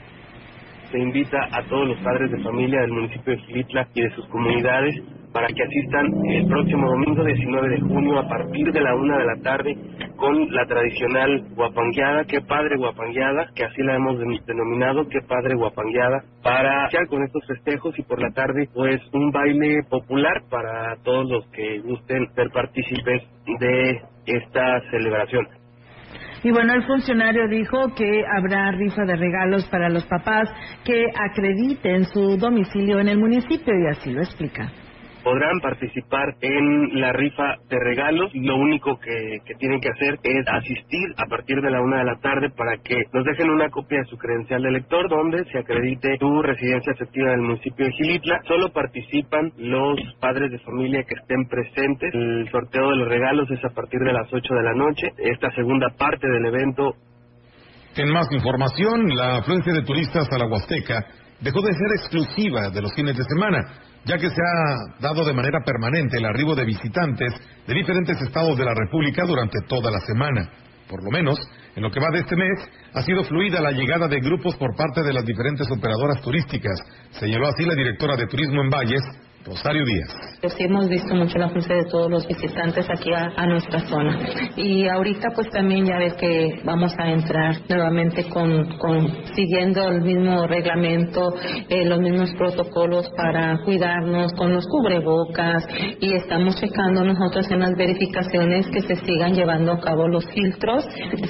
se 0.90 0.98
invita 0.98 1.38
a 1.52 1.62
todos 1.64 1.88
los 1.88 1.98
padres 1.98 2.30
de 2.30 2.42
familia 2.42 2.80
del 2.80 2.92
municipio 2.92 3.34
de 3.34 3.42
Gilitla 3.42 3.88
y 3.94 4.02
de 4.02 4.10
sus 4.10 4.26
comunidades 4.28 4.94
para 5.32 5.46
que 5.48 5.62
asistan 5.62 6.06
el 6.26 6.46
próximo 6.46 6.88
domingo 6.88 7.22
19 7.22 7.68
de 7.68 7.80
junio 7.80 8.18
a 8.18 8.28
partir 8.28 8.72
de 8.72 8.80
la 8.80 8.94
una 8.94 9.18
de 9.18 9.24
la 9.26 9.36
tarde 9.42 9.76
con 10.16 10.52
la 10.52 10.66
tradicional 10.66 11.44
guapangueada, 11.54 12.24
qué 12.24 12.40
padre 12.40 12.76
guapangueada, 12.76 13.48
que 13.54 13.64
así 13.64 13.82
la 13.82 13.96
hemos 13.96 14.18
denominado, 14.46 15.06
qué 15.08 15.20
padre 15.28 15.54
guapangueada, 15.54 16.24
para 16.42 16.82
iniciar 16.82 17.06
con 17.08 17.22
estos 17.22 17.46
festejos 17.46 17.98
y 17.98 18.02
por 18.02 18.20
la 18.20 18.30
tarde 18.30 18.68
pues 18.72 19.00
un 19.12 19.30
baile 19.30 19.82
popular 19.88 20.42
para 20.50 20.96
todos 21.04 21.28
los 21.30 21.46
que 21.50 21.78
gusten 21.80 22.26
ser 22.34 22.50
partícipes 22.50 23.22
de 23.60 24.00
esta 24.26 24.80
celebración. 24.90 25.46
Y 26.42 26.50
bueno, 26.50 26.74
el 26.74 26.84
funcionario 26.84 27.48
dijo 27.48 27.94
que 27.94 28.22
habrá 28.36 28.70
rifa 28.72 29.04
de 29.04 29.16
regalos 29.16 29.66
para 29.66 29.88
los 29.88 30.04
papás 30.06 30.48
que 30.84 31.06
acrediten 31.14 32.04
su 32.04 32.36
domicilio 32.36 33.00
en 33.00 33.08
el 33.08 33.18
municipio 33.18 33.74
y 33.74 33.88
así 33.90 34.10
lo 34.10 34.22
explica 34.22 34.70
podrán 35.28 35.60
participar 35.60 36.36
en 36.40 37.00
la 37.00 37.12
rifa 37.12 37.56
de 37.68 37.76
regalos. 37.78 38.30
Lo 38.32 38.56
único 38.56 38.98
que, 38.98 39.40
tienen 39.58 39.80
que 39.80 39.90
hacer 39.90 40.18
es 40.22 40.48
asistir 40.48 41.06
a 41.18 41.26
partir 41.28 41.60
de 41.60 41.70
la 41.70 41.82
una 41.82 41.98
de 41.98 42.04
la 42.04 42.18
tarde 42.20 42.48
para 42.56 42.78
que 42.78 42.96
nos 43.12 43.26
dejen 43.26 43.50
una 43.50 43.68
copia 43.68 43.98
de 43.98 44.06
su 44.06 44.16
credencial 44.16 44.62
de 44.62 44.70
lector 44.70 45.06
donde 45.10 45.44
se 45.52 45.58
acredite 45.58 46.16
su 46.18 46.42
residencia 46.42 46.92
efectiva 46.92 47.32
del 47.32 47.42
municipio 47.42 47.84
de 47.84 47.92
Gilitla. 47.92 48.40
Solo 48.48 48.72
participan 48.72 49.52
los 49.58 50.00
padres 50.18 50.50
de 50.50 50.58
familia 50.60 51.04
que 51.04 51.14
estén 51.20 51.46
presentes. 51.46 52.14
El 52.14 52.48
sorteo 52.50 52.88
de 52.88 52.96
los 52.96 53.08
regalos 53.08 53.50
es 53.50 53.62
a 53.62 53.74
partir 53.74 54.00
de 54.00 54.12
las 54.14 54.32
8 54.32 54.54
de 54.54 54.62
la 54.62 54.72
noche. 54.72 55.12
Esta 55.18 55.50
segunda 55.50 55.88
parte 55.98 56.26
del 56.26 56.46
evento. 56.46 56.94
En 57.96 58.10
más 58.10 58.32
información, 58.32 59.14
la 59.14 59.38
afluencia 59.38 59.74
de 59.74 59.82
turistas 59.82 60.26
a 60.32 60.38
la 60.38 60.46
Huasteca 60.46 61.04
dejó 61.40 61.60
de 61.60 61.74
ser 61.74 61.90
exclusiva 61.96 62.70
de 62.70 62.80
los 62.80 62.94
fines 62.94 63.16
de 63.16 63.24
semana 63.24 63.87
ya 64.04 64.16
que 64.16 64.30
se 64.30 64.40
ha 64.42 65.00
dado 65.00 65.24
de 65.24 65.34
manera 65.34 65.60
permanente 65.64 66.18
el 66.18 66.24
arribo 66.24 66.54
de 66.54 66.64
visitantes 66.64 67.32
de 67.66 67.74
diferentes 67.74 68.20
estados 68.22 68.56
de 68.56 68.64
la 68.64 68.74
República 68.74 69.24
durante 69.24 69.58
toda 69.68 69.90
la 69.90 70.00
semana. 70.00 70.50
Por 70.88 71.04
lo 71.04 71.10
menos, 71.10 71.38
en 71.76 71.82
lo 71.82 71.90
que 71.90 72.00
va 72.00 72.10
de 72.10 72.20
este 72.20 72.34
mes, 72.34 72.58
ha 72.94 73.02
sido 73.02 73.22
fluida 73.24 73.60
la 73.60 73.72
llegada 73.72 74.08
de 74.08 74.20
grupos 74.20 74.56
por 74.56 74.74
parte 74.74 75.02
de 75.02 75.12
las 75.12 75.24
diferentes 75.24 75.70
operadoras 75.70 76.22
turísticas, 76.22 76.80
señaló 77.10 77.48
así 77.48 77.64
la 77.64 77.74
directora 77.74 78.16
de 78.16 78.26
Turismo 78.26 78.62
en 78.62 78.70
Valles, 78.70 79.02
Rosario 79.48 79.84
Díaz. 79.84 80.08
Pues 80.40 80.54
hemos 80.58 80.88
visto 80.88 81.14
mucho 81.14 81.38
la 81.38 81.48
fuerza 81.48 81.74
de 81.74 81.84
todos 81.90 82.10
los 82.10 82.26
visitantes 82.26 82.86
aquí 82.88 83.10
a, 83.12 83.46
nuestra 83.46 83.80
zona. 83.80 84.18
Y 84.56 84.86
ahorita 84.86 85.28
pues 85.34 85.48
también 85.50 85.86
ya 85.86 85.98
ves 85.98 86.14
que 86.14 86.60
vamos 86.64 86.92
a 86.98 87.10
entrar 87.10 87.56
nuevamente 87.68 88.28
con, 88.28 89.24
siguiendo 89.34 89.88
el 89.88 90.02
mismo 90.02 90.46
reglamento, 90.46 91.34
eh, 91.68 91.84
los 91.84 92.00
mismos 92.00 92.30
protocolos 92.36 93.10
para 93.16 93.58
cuidarnos 93.64 94.32
con 94.34 94.52
los 94.52 94.64
cubrebocas 94.66 95.64
y 96.00 96.14
estamos 96.14 96.60
checando 96.60 97.02
nosotros 97.02 97.50
en 97.50 97.60
las 97.60 97.72
verificaciones 97.76 98.66
que 98.68 98.82
se 98.82 98.96
sigan 98.96 99.34
llevando 99.34 99.72
a 99.72 99.80
cabo 99.80 100.08
los 100.08 100.24
filtros, 100.26 100.84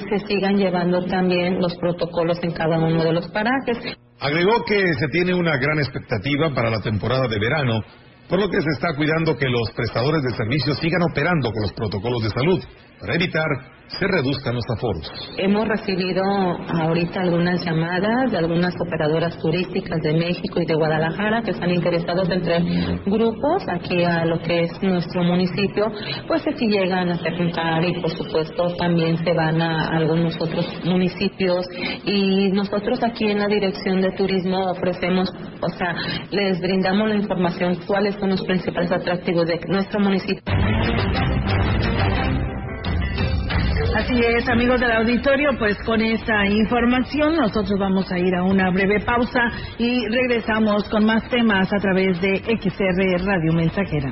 se 0.09 0.19
sigan 0.27 0.57
llevando 0.57 1.05
también 1.05 1.59
los 1.59 1.75
protocolos 1.77 2.37
en 2.43 2.51
cada 2.51 2.77
uno 2.77 3.03
de 3.03 3.13
los 3.13 3.27
parajes. 3.29 3.97
Agregó 4.19 4.63
que 4.65 4.93
se 4.99 5.07
tiene 5.07 5.33
una 5.33 5.57
gran 5.57 5.79
expectativa 5.79 6.53
para 6.53 6.69
la 6.69 6.81
temporada 6.81 7.27
de 7.29 7.39
verano 7.39 7.81
por 8.29 8.39
lo 8.39 8.47
que 8.47 8.61
se 8.61 8.69
está 8.69 8.95
cuidando 8.95 9.35
que 9.35 9.49
los 9.49 9.71
prestadores 9.71 10.21
de 10.21 10.37
servicios 10.37 10.77
sigan 10.77 11.01
operando 11.01 11.51
con 11.51 11.63
los 11.63 11.73
protocolos 11.73 12.23
de 12.23 12.29
salud 12.29 12.63
para 12.99 13.15
evitar 13.15 13.79
se 13.89 14.07
reduzcan 14.07 14.55
los 14.55 14.63
aforos. 14.69 15.11
Hemos 15.37 15.67
recibido 15.67 16.23
ahorita 16.23 17.21
algunas 17.21 17.63
llamadas 17.65 18.31
de 18.31 18.37
algunas 18.37 18.73
operadoras 18.79 19.37
turísticas 19.39 19.99
de 20.01 20.13
México 20.13 20.61
y 20.61 20.65
de 20.65 20.75
Guadalajara 20.75 21.41
que 21.41 21.51
están 21.51 21.71
interesados 21.71 22.29
entre 22.29 22.59
grupos 23.05 23.63
aquí 23.67 24.03
a 24.03 24.25
lo 24.25 24.39
que 24.39 24.63
es 24.63 24.83
nuestro 24.83 25.23
municipio, 25.23 25.91
pues 26.27 26.45
aquí 26.47 26.67
llegan 26.67 27.11
a 27.11 27.17
preguntar 27.17 27.83
y 27.83 27.99
por 27.99 28.11
supuesto 28.11 28.75
también 28.75 29.17
se 29.23 29.33
van 29.33 29.61
a 29.61 29.87
algunos 29.87 30.35
otros 30.39 30.67
municipios 30.85 31.65
y 32.05 32.51
nosotros 32.51 33.01
aquí 33.03 33.25
en 33.25 33.39
la 33.39 33.47
Dirección 33.47 34.01
de 34.01 34.11
Turismo 34.11 34.71
ofrecemos, 34.71 35.29
o 35.61 35.69
sea, 35.69 35.95
les 36.31 36.61
brindamos 36.61 37.09
la 37.09 37.15
información 37.15 37.77
cuáles 37.87 38.15
son 38.15 38.29
los 38.29 38.43
principales 38.43 38.91
atractivos 38.91 39.47
de 39.47 39.59
nuestro 39.67 39.99
municipio. 39.99 40.43
Así 44.09 44.21
es, 44.25 44.49
amigos 44.49 44.79
del 44.79 44.91
auditorio, 44.91 45.51
pues 45.59 45.77
con 45.85 46.01
esta 46.01 46.43
información 46.47 47.35
nosotros 47.35 47.77
vamos 47.79 48.11
a 48.11 48.17
ir 48.17 48.33
a 48.33 48.41
una 48.41 48.71
breve 48.71 48.99
pausa 49.01 49.51
y 49.77 50.03
regresamos 50.07 50.89
con 50.89 51.05
más 51.05 51.29
temas 51.29 51.71
a 51.71 51.77
través 51.77 52.19
de 52.19 52.37
XR 52.59 53.23
Radio 53.23 53.53
Mensajera. 53.53 54.11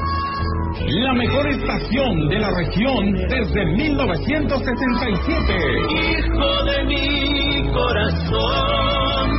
la 0.87 1.13
mejor 1.13 1.47
estación 1.49 2.29
de 2.29 2.39
la 2.39 2.49
región 2.57 3.13
desde 3.29 3.65
1967. 3.65 5.53
Hijo 5.89 6.63
de 6.65 6.83
mi 6.85 7.71
corazón, 7.71 9.29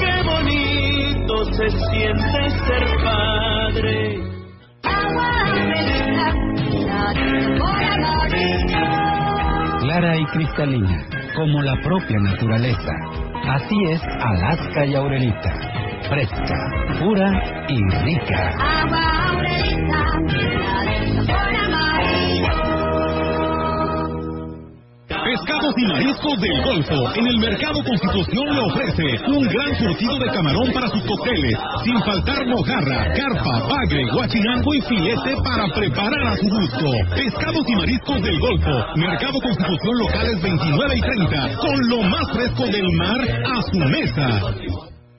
qué 0.00 0.22
bonito 0.24 1.44
se 1.52 1.70
siente 1.70 2.50
ser 2.66 2.84
padre. 3.02 4.20
Clara 9.80 10.16
y 10.18 10.24
cristalina, 10.26 11.06
como 11.36 11.62
la 11.62 11.80
propia 11.82 12.18
naturaleza. 12.18 12.92
Así 13.48 13.76
es 13.90 14.02
Alaska 14.02 14.86
y 14.86 14.94
Aurelita. 14.94 15.83
Fresca, 16.08 16.58
pura 17.00 17.30
y 17.68 17.80
rica. 18.04 18.52
Agua 18.60 19.28
Aurelita. 19.28 20.04
Pescados 25.08 25.74
y 25.76 25.86
mariscos 25.86 26.40
del 26.40 26.62
Golfo. 26.62 27.10
En 27.16 27.26
el 27.26 27.38
Mercado 27.38 27.82
Constitución 27.82 28.54
le 28.54 28.60
ofrece 28.60 29.02
un 29.28 29.48
gran 29.48 29.74
surtido 29.76 30.18
de 30.18 30.26
camarón 30.26 30.72
para 30.74 30.88
sus 30.90 31.02
cócteles, 31.04 31.58
sin 31.84 31.98
faltar 32.02 32.46
mojarra, 32.46 33.12
carpa, 33.14 33.66
bagre, 33.66 34.04
guachinango 34.12 34.74
y 34.74 34.82
filete 34.82 35.36
para 35.42 35.66
preparar 35.74 36.26
a 36.26 36.36
su 36.36 36.48
gusto. 36.48 36.90
Pescados 37.16 37.64
y 37.66 37.74
mariscos 37.76 38.22
del 38.22 38.38
Golfo. 38.38 38.86
Mercado 38.96 39.40
Constitución 39.40 39.98
locales 39.98 40.42
29 40.42 40.96
y 40.96 41.00
30, 41.00 41.56
con 41.56 41.88
lo 41.88 42.02
más 42.02 42.30
fresco 42.32 42.64
del 42.66 42.92
mar 42.92 43.20
a 43.56 43.62
su 43.62 43.78
mesa. 43.78 44.83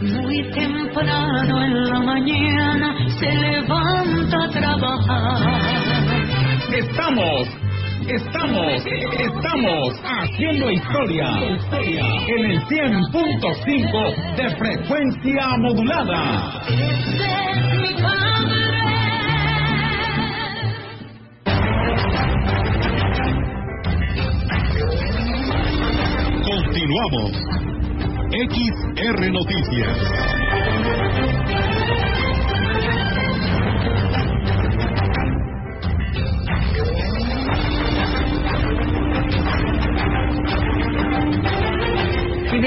Muy 0.00 0.42
temprano 0.52 1.62
en 1.62 1.84
la 1.90 2.00
mañana 2.00 2.96
se 3.18 3.26
levanta 3.26 4.44
a 4.44 4.48
trabajar. 4.48 5.60
Estamos, 6.72 7.48
estamos, 8.08 8.82
estamos 8.86 10.00
haciendo 10.02 10.70
historia, 10.70 11.28
en 12.28 12.44
el 12.46 12.60
100.5 12.62 14.36
de 14.36 14.56
frecuencia 14.56 15.56
modulada. 15.58 16.62
es 16.66 17.06
mi 17.76 17.92
padre. 18.00 18.80
Continuamos. 26.42 27.50
XR 28.32 29.32
Noticias. 29.32 29.98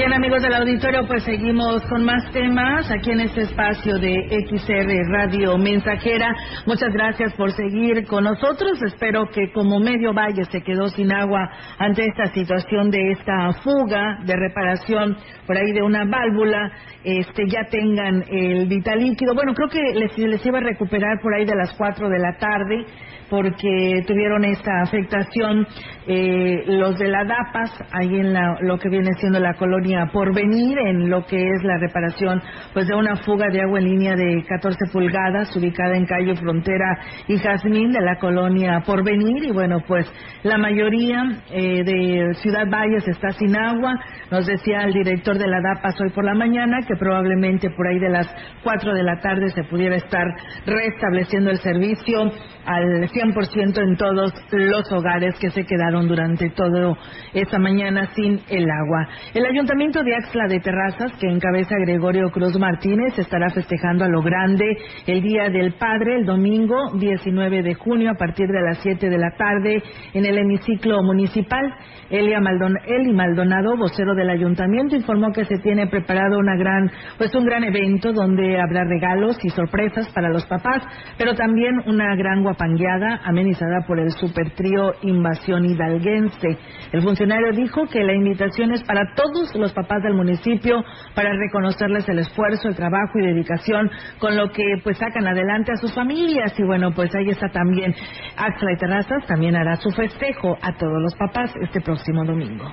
Bien, 0.06 0.12
amigos 0.12 0.42
del 0.42 0.52
auditorio, 0.52 1.06
pues 1.06 1.24
seguimos 1.24 1.82
con 1.88 2.04
más 2.04 2.30
temas 2.30 2.90
aquí 2.90 3.10
en 3.12 3.20
este 3.20 3.40
espacio 3.42 3.96
de 3.98 4.46
XR 4.46 5.10
Radio 5.10 5.56
Mensajera. 5.56 6.28
Muchas 6.66 6.92
gracias 6.92 7.32
por 7.34 7.52
seguir 7.52 8.04
con 8.06 8.24
nosotros. 8.24 8.82
Espero 8.82 9.26
que 9.30 9.50
como 9.52 9.80
medio 9.80 10.12
valle 10.12 10.44
se 10.50 10.60
quedó 10.60 10.88
sin 10.88 11.10
agua 11.10 11.48
ante 11.78 12.04
esta 12.04 12.26
situación 12.34 12.90
de 12.90 13.12
esta 13.12 13.52
fuga 13.62 14.18
de 14.26 14.36
reparación 14.36 15.16
por 15.46 15.56
ahí 15.56 15.72
de 15.72 15.82
una 15.82 16.04
válvula, 16.04 16.70
este 17.02 17.46
ya 17.48 17.64
tengan 17.70 18.24
el 18.28 18.66
vital 18.66 18.98
líquido. 18.98 19.34
Bueno, 19.34 19.54
creo 19.54 19.68
que 19.68 19.98
les, 19.98 20.18
les 20.18 20.44
iba 20.44 20.58
a 20.58 20.62
recuperar 20.62 21.20
por 21.22 21.34
ahí 21.34 21.46
de 21.46 21.56
las 21.56 21.72
4 21.78 22.10
de 22.10 22.18
la 22.18 22.36
tarde 22.36 22.84
porque 23.30 24.02
tuvieron 24.06 24.44
esta 24.44 24.82
afectación 24.82 25.66
eh, 26.06 26.64
los 26.66 26.98
de 26.98 27.08
la 27.08 27.24
DAPAS, 27.24 27.70
ahí 27.92 28.14
en 28.20 28.34
lo 28.60 28.78
que 28.78 28.88
viene 28.88 29.10
siendo 29.18 29.40
la 29.40 29.54
colonia 29.54 29.93
Porvenir, 30.12 30.78
en 30.78 31.08
lo 31.08 31.24
que 31.24 31.36
es 31.36 31.62
la 31.62 31.78
reparación 31.78 32.42
pues 32.72 32.86
de 32.86 32.94
una 32.94 33.16
fuga 33.16 33.46
de 33.48 33.62
agua 33.62 33.78
en 33.78 33.84
línea 33.84 34.14
de 34.14 34.44
14 34.48 34.78
pulgadas, 34.92 35.54
ubicada 35.56 35.96
en 35.96 36.06
calle 36.06 36.34
Frontera 36.36 36.98
y 37.28 37.38
Jazmín 37.38 37.92
de 37.92 38.00
la 38.00 38.18
colonia 38.18 38.82
Porvenir, 38.84 39.44
y 39.44 39.52
bueno, 39.52 39.78
pues 39.86 40.06
la 40.42 40.58
mayoría 40.58 41.22
eh, 41.50 41.84
de 41.84 42.34
Ciudad 42.34 42.66
Valles 42.68 43.06
está 43.06 43.30
sin 43.30 43.56
agua, 43.56 43.94
nos 44.30 44.46
decía 44.46 44.82
el 44.82 44.92
director 44.92 45.38
de 45.38 45.46
la 45.46 45.60
DAPAS 45.60 46.00
hoy 46.00 46.10
por 46.10 46.24
la 46.24 46.34
mañana 46.34 46.78
que 46.86 46.96
probablemente 46.96 47.70
por 47.70 47.86
ahí 47.86 47.98
de 47.98 48.10
las 48.10 48.26
4 48.62 48.94
de 48.94 49.02
la 49.02 49.20
tarde 49.20 49.50
se 49.50 49.64
pudiera 49.64 49.96
estar 49.96 50.26
restableciendo 50.66 51.50
el 51.50 51.58
servicio 51.58 52.32
al 52.66 53.08
100% 53.08 53.82
en 53.82 53.96
todos 53.96 54.32
los 54.50 54.92
hogares 54.92 55.34
que 55.38 55.50
se 55.50 55.64
quedaron 55.64 56.08
durante 56.08 56.50
toda 56.50 56.96
esta 57.32 57.58
mañana 57.58 58.08
sin 58.14 58.40
el 58.48 58.66
agua. 58.70 59.08
El 59.34 59.46
Ayuntamiento 59.46 59.83
de 59.92 60.16
Axla 60.16 60.48
de 60.48 60.60
Terrazas, 60.60 61.12
que 61.20 61.28
encabeza 61.28 61.76
Gregorio 61.78 62.30
Cruz 62.30 62.58
Martínez, 62.58 63.18
estará 63.18 63.50
festejando 63.50 64.04
a 64.04 64.08
lo 64.08 64.22
grande 64.22 64.64
el 65.06 65.20
Día 65.20 65.50
del 65.50 65.74
Padre 65.74 66.16
el 66.16 66.24
domingo 66.24 66.92
19 66.94 67.62
de 67.62 67.74
junio 67.74 68.10
a 68.10 68.14
partir 68.14 68.48
de 68.48 68.62
las 68.62 68.78
7 68.78 69.10
de 69.10 69.18
la 69.18 69.32
tarde 69.36 69.82
en 70.14 70.24
el 70.24 70.38
hemiciclo 70.38 71.02
municipal. 71.02 71.74
Elia 72.08 72.40
Eli 72.86 73.12
Maldonado, 73.12 73.76
vocero 73.76 74.14
del 74.14 74.30
ayuntamiento, 74.30 74.96
informó 74.96 75.32
que 75.32 75.44
se 75.44 75.58
tiene 75.58 75.86
preparado 75.86 76.38
una 76.38 76.56
gran, 76.56 76.90
pues 77.18 77.34
un 77.34 77.44
gran 77.44 77.64
evento 77.64 78.12
donde 78.12 78.58
habrá 78.60 78.84
regalos 78.84 79.36
y 79.42 79.50
sorpresas 79.50 80.10
para 80.14 80.30
los 80.30 80.46
papás, 80.46 80.82
pero 81.18 81.34
también 81.34 81.80
una 81.86 82.16
gran 82.16 82.42
guapangueada 82.42 83.20
amenizada 83.24 83.84
por 83.86 84.00
el 84.00 84.10
super 84.12 84.50
trío 84.52 84.92
Invasión 85.02 85.66
Hidalguense. 85.66 86.58
El 86.92 87.02
funcionario 87.02 87.52
dijo 87.52 87.86
que 87.86 88.02
la 88.02 88.14
invitación 88.14 88.72
es 88.72 88.82
para 88.84 89.14
todos 89.14 89.54
los 89.56 89.73
papás 89.74 90.02
del 90.02 90.14
municipio 90.14 90.82
para 91.14 91.30
reconocerles 91.32 92.08
el 92.08 92.20
esfuerzo, 92.20 92.68
el 92.68 92.76
trabajo 92.76 93.18
y 93.18 93.26
dedicación 93.26 93.90
con 94.18 94.36
lo 94.36 94.50
que 94.50 94.62
pues 94.82 94.98
sacan 94.98 95.26
adelante 95.26 95.72
a 95.72 95.76
sus 95.76 95.92
familias 95.94 96.52
y 96.58 96.62
bueno 96.64 96.92
pues 96.92 97.14
ahí 97.14 97.28
está 97.28 97.48
también 97.48 97.94
Axla 98.36 98.72
y 98.72 98.76
Terrazas 98.78 99.26
también 99.26 99.56
hará 99.56 99.76
su 99.76 99.90
festejo 99.90 100.56
a 100.62 100.72
todos 100.76 101.02
los 101.02 101.14
papás 101.14 101.50
este 101.60 101.80
próximo 101.80 102.24
domingo. 102.24 102.72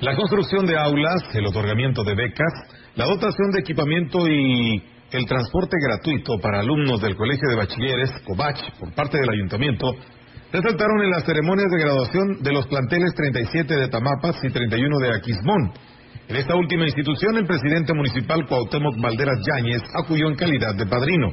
La 0.00 0.14
construcción 0.14 0.66
de 0.66 0.76
aulas, 0.76 1.34
el 1.34 1.46
otorgamiento 1.46 2.04
de 2.04 2.14
becas, 2.14 2.52
la 2.96 3.06
dotación 3.06 3.50
de 3.52 3.60
equipamiento 3.60 4.28
y 4.28 4.82
el 5.10 5.26
transporte 5.26 5.76
gratuito 5.82 6.38
para 6.38 6.60
alumnos 6.60 7.00
del 7.00 7.16
Colegio 7.16 7.48
de 7.48 7.56
Bachilleres, 7.56 8.12
COBACH, 8.26 8.78
por 8.78 8.92
parte 8.94 9.18
del 9.18 9.30
Ayuntamiento, 9.30 9.94
resaltaron 10.52 11.02
en 11.02 11.10
las 11.10 11.24
ceremonias 11.24 11.70
de 11.70 11.82
graduación 11.82 12.42
de 12.42 12.52
los 12.52 12.66
planteles 12.66 13.14
37 13.14 13.74
de 13.74 13.88
Tamapas 13.88 14.36
y 14.42 14.50
31 14.50 14.98
de 14.98 15.14
Aquismón. 15.14 15.72
En 16.28 16.36
esta 16.36 16.56
última 16.56 16.84
institución, 16.84 17.36
el 17.36 17.46
presidente 17.46 17.94
municipal 17.94 18.46
Cuauhtémoc 18.48 19.00
Valderas 19.00 19.38
Yáñez 19.46 19.82
acudió 19.94 20.28
en 20.28 20.36
calidad 20.36 20.74
de 20.74 20.86
padrino. 20.86 21.28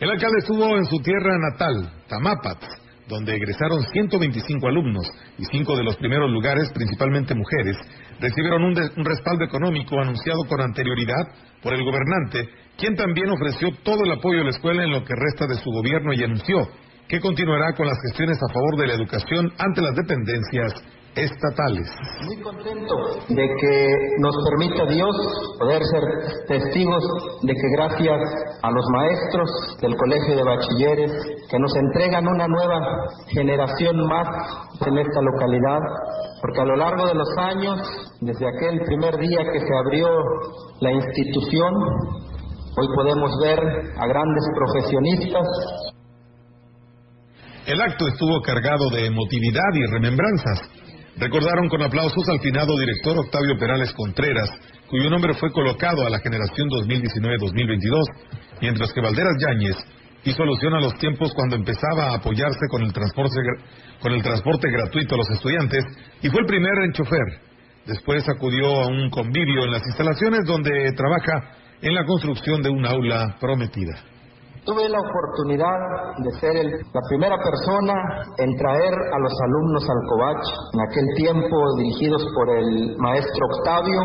El 0.00 0.10
alcalde 0.10 0.38
estuvo 0.38 0.76
en 0.76 0.84
su 0.86 0.98
tierra 0.98 1.36
natal, 1.38 1.92
Tamapat, 2.08 2.62
donde 3.08 3.34
egresaron 3.34 3.82
125 3.82 4.68
alumnos 4.68 5.06
y 5.38 5.44
cinco 5.50 5.76
de 5.76 5.82
los 5.82 5.96
primeros 5.96 6.30
lugares, 6.30 6.70
principalmente 6.72 7.34
mujeres, 7.34 7.76
recibieron 8.20 8.62
un, 8.64 8.74
respaldo 8.74 9.44
económico 9.44 10.00
anunciado 10.00 10.44
con 10.48 10.60
anterioridad 10.60 11.26
por 11.62 11.74
el 11.74 11.84
gobernante, 11.84 12.48
quien 12.76 12.94
también 12.94 13.30
ofreció 13.30 13.70
todo 13.82 14.04
el 14.04 14.12
apoyo 14.12 14.40
a 14.40 14.44
la 14.44 14.50
escuela 14.50 14.84
en 14.84 14.92
lo 14.92 15.04
que 15.04 15.14
resta 15.14 15.46
de 15.46 15.60
su 15.60 15.70
gobierno 15.70 16.12
y 16.12 16.22
anunció 16.22 16.68
que 17.08 17.20
continuará 17.20 17.72
con 17.74 17.86
las 17.86 17.98
gestiones 18.02 18.36
a 18.36 18.52
favor 18.52 18.76
de 18.76 18.86
la 18.86 18.94
educación 18.94 19.50
ante 19.58 19.80
las 19.80 19.96
dependencias 19.96 20.74
estatales. 21.16 21.88
Muy 22.26 22.40
contento 22.42 22.94
de 23.28 23.48
que 23.60 23.88
nos 24.20 24.34
permita 24.48 24.86
Dios 24.86 25.16
poder 25.58 25.82
ser 25.82 26.02
testigos 26.46 27.02
de 27.42 27.52
que 27.54 27.68
gracias 27.76 28.20
a 28.62 28.70
los 28.70 28.84
maestros 28.92 29.50
del 29.80 29.96
Colegio 29.96 30.36
de 30.36 30.44
Bachilleres 30.44 31.12
que 31.50 31.58
nos 31.58 31.74
entregan 31.76 32.26
una 32.26 32.46
nueva 32.46 32.80
generación 33.28 34.06
más 34.06 34.28
en 34.86 34.98
esta 34.98 35.22
localidad, 35.22 35.80
porque 36.40 36.60
a 36.60 36.66
lo 36.66 36.76
largo 36.76 37.06
de 37.06 37.14
los 37.14 37.28
años, 37.38 37.80
desde 38.20 38.46
aquel 38.46 38.80
primer 38.82 39.16
día 39.16 39.40
que 39.50 39.60
se 39.60 39.76
abrió 39.84 40.08
la 40.80 40.92
institución, 40.92 41.74
hoy 42.76 42.86
podemos 42.94 43.30
ver 43.42 43.58
a 43.58 44.06
grandes 44.06 44.44
profesionistas 44.54 45.46
el 47.68 47.82
acto 47.82 48.08
estuvo 48.08 48.40
cargado 48.40 48.88
de 48.88 49.04
emotividad 49.04 49.74
y 49.74 49.84
remembranzas. 49.92 50.58
Recordaron 51.18 51.68
con 51.68 51.82
aplausos 51.82 52.26
al 52.30 52.40
finado 52.40 52.78
director 52.78 53.18
Octavio 53.18 53.58
Perales 53.58 53.92
Contreras, 53.92 54.48
cuyo 54.88 55.10
nombre 55.10 55.34
fue 55.34 55.52
colocado 55.52 56.06
a 56.06 56.08
la 56.08 56.18
generación 56.20 56.70
2019-2022, 56.70 58.04
mientras 58.62 58.90
que 58.90 59.02
Valderas 59.02 59.36
Yáñez 59.38 59.76
hizo 60.24 60.42
alusión 60.42 60.72
a 60.74 60.80
los 60.80 60.94
tiempos 60.94 61.34
cuando 61.34 61.56
empezaba 61.56 62.04
a 62.04 62.14
apoyarse 62.14 62.68
con 62.70 62.84
el 62.84 62.92
transporte, 62.94 63.36
con 64.00 64.12
el 64.14 64.22
transporte 64.22 64.70
gratuito 64.70 65.14
a 65.14 65.18
los 65.18 65.30
estudiantes 65.30 65.84
y 66.22 66.30
fue 66.30 66.40
el 66.40 66.46
primero 66.46 66.82
en 66.86 66.92
chofer. 66.92 67.40
Después 67.84 68.26
acudió 68.30 68.64
a 68.80 68.86
un 68.86 69.10
convivio 69.10 69.64
en 69.64 69.72
las 69.72 69.86
instalaciones 69.86 70.46
donde 70.46 70.92
trabaja 70.92 71.52
en 71.82 71.94
la 71.94 72.06
construcción 72.06 72.62
de 72.62 72.70
un 72.70 72.86
aula 72.86 73.36
prometida. 73.38 74.17
Tuve 74.68 74.86
la 74.86 75.00
oportunidad 75.00 75.80
de 76.18 76.30
ser 76.40 76.52
la 76.92 77.00
primera 77.08 77.36
persona 77.38 77.94
en 78.36 78.54
traer 78.58 78.92
a 78.92 79.18
los 79.18 79.32
alumnos 79.40 79.82
al 79.88 79.96
Covach, 80.10 80.44
en 80.74 80.80
aquel 80.84 81.06
tiempo 81.16 81.56
dirigidos 81.78 82.22
por 82.34 82.50
el 82.50 82.94
maestro 82.98 83.46
Octavio. 83.56 84.00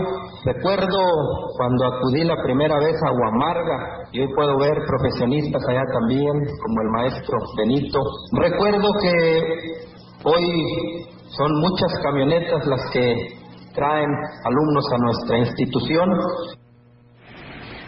Recuerdo 0.45 0.99
cuando 1.57 1.85
acudí 1.85 2.23
la 2.23 2.41
primera 2.41 2.79
vez 2.79 2.95
a 2.95 3.11
Huamarga, 3.11 4.07
y 4.13 4.21
hoy 4.21 4.33
puedo 4.33 4.57
ver 4.57 4.77
profesionistas 4.87 5.61
allá 5.67 5.83
también, 5.99 6.31
como 6.31 6.81
el 6.81 6.89
maestro 6.93 7.37
Benito. 7.57 7.99
Recuerdo 8.31 8.87
que 9.01 9.41
hoy 10.23 10.47
son 11.27 11.59
muchas 11.59 11.91
camionetas 12.03 12.65
las 12.67 12.89
que 12.93 13.35
traen 13.75 14.09
alumnos 14.45 14.85
a 14.93 14.97
nuestra 14.97 15.37
institución 15.39 16.09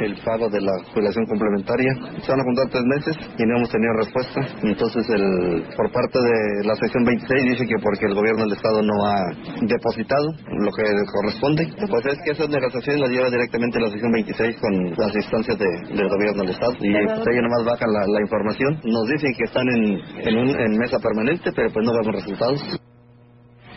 el 0.00 0.16
pago 0.24 0.48
de 0.48 0.60
la 0.60 0.72
jubilación 0.92 1.26
complementaria. 1.26 1.92
Se 2.22 2.30
van 2.30 2.40
a 2.40 2.44
juntar 2.44 2.66
tres 2.70 2.84
meses 2.84 3.16
y 3.38 3.42
no 3.46 3.56
hemos 3.56 3.70
tenido 3.70 3.92
respuesta. 3.94 4.40
Entonces, 4.62 5.04
el, 5.10 5.64
por 5.76 5.90
parte 5.92 6.18
de 6.18 6.66
la 6.66 6.74
sección 6.76 7.04
26 7.04 7.44
dice 7.44 7.66
que 7.66 7.82
porque 7.82 8.06
el 8.06 8.14
gobierno 8.14 8.44
del 8.44 8.52
Estado 8.52 8.82
no 8.82 8.96
ha 9.06 9.20
depositado 9.62 10.26
lo 10.48 10.70
que 10.72 10.84
corresponde. 11.12 11.68
Pues 11.88 12.06
es 12.06 12.18
que 12.24 12.30
esas 12.32 12.48
negociaciones 12.48 13.00
las 13.00 13.10
lleva 13.10 13.30
directamente 13.30 13.80
la 13.80 13.90
sección 13.90 14.12
26 14.12 14.56
con 14.60 14.72
las 14.96 15.14
instancias 15.14 15.58
del 15.58 16.08
gobierno 16.08 16.42
del 16.42 16.52
Estado. 16.52 16.72
Y 16.80 16.92
pues, 16.92 17.26
ellos 17.26 17.42
nomás 17.42 17.64
bajan 17.64 17.92
la, 17.92 18.20
información. 18.22 18.80
Nos 18.84 19.06
dicen 19.08 19.32
que 19.36 19.44
están 19.44 19.66
en, 19.68 20.00
en, 20.28 20.60
en 20.60 20.78
mesa 20.78 20.98
permanente, 20.98 21.50
pero 21.54 21.70
pues 21.72 21.84
no 21.84 21.92
vemos 21.92 22.14
resultados. 22.14 22.62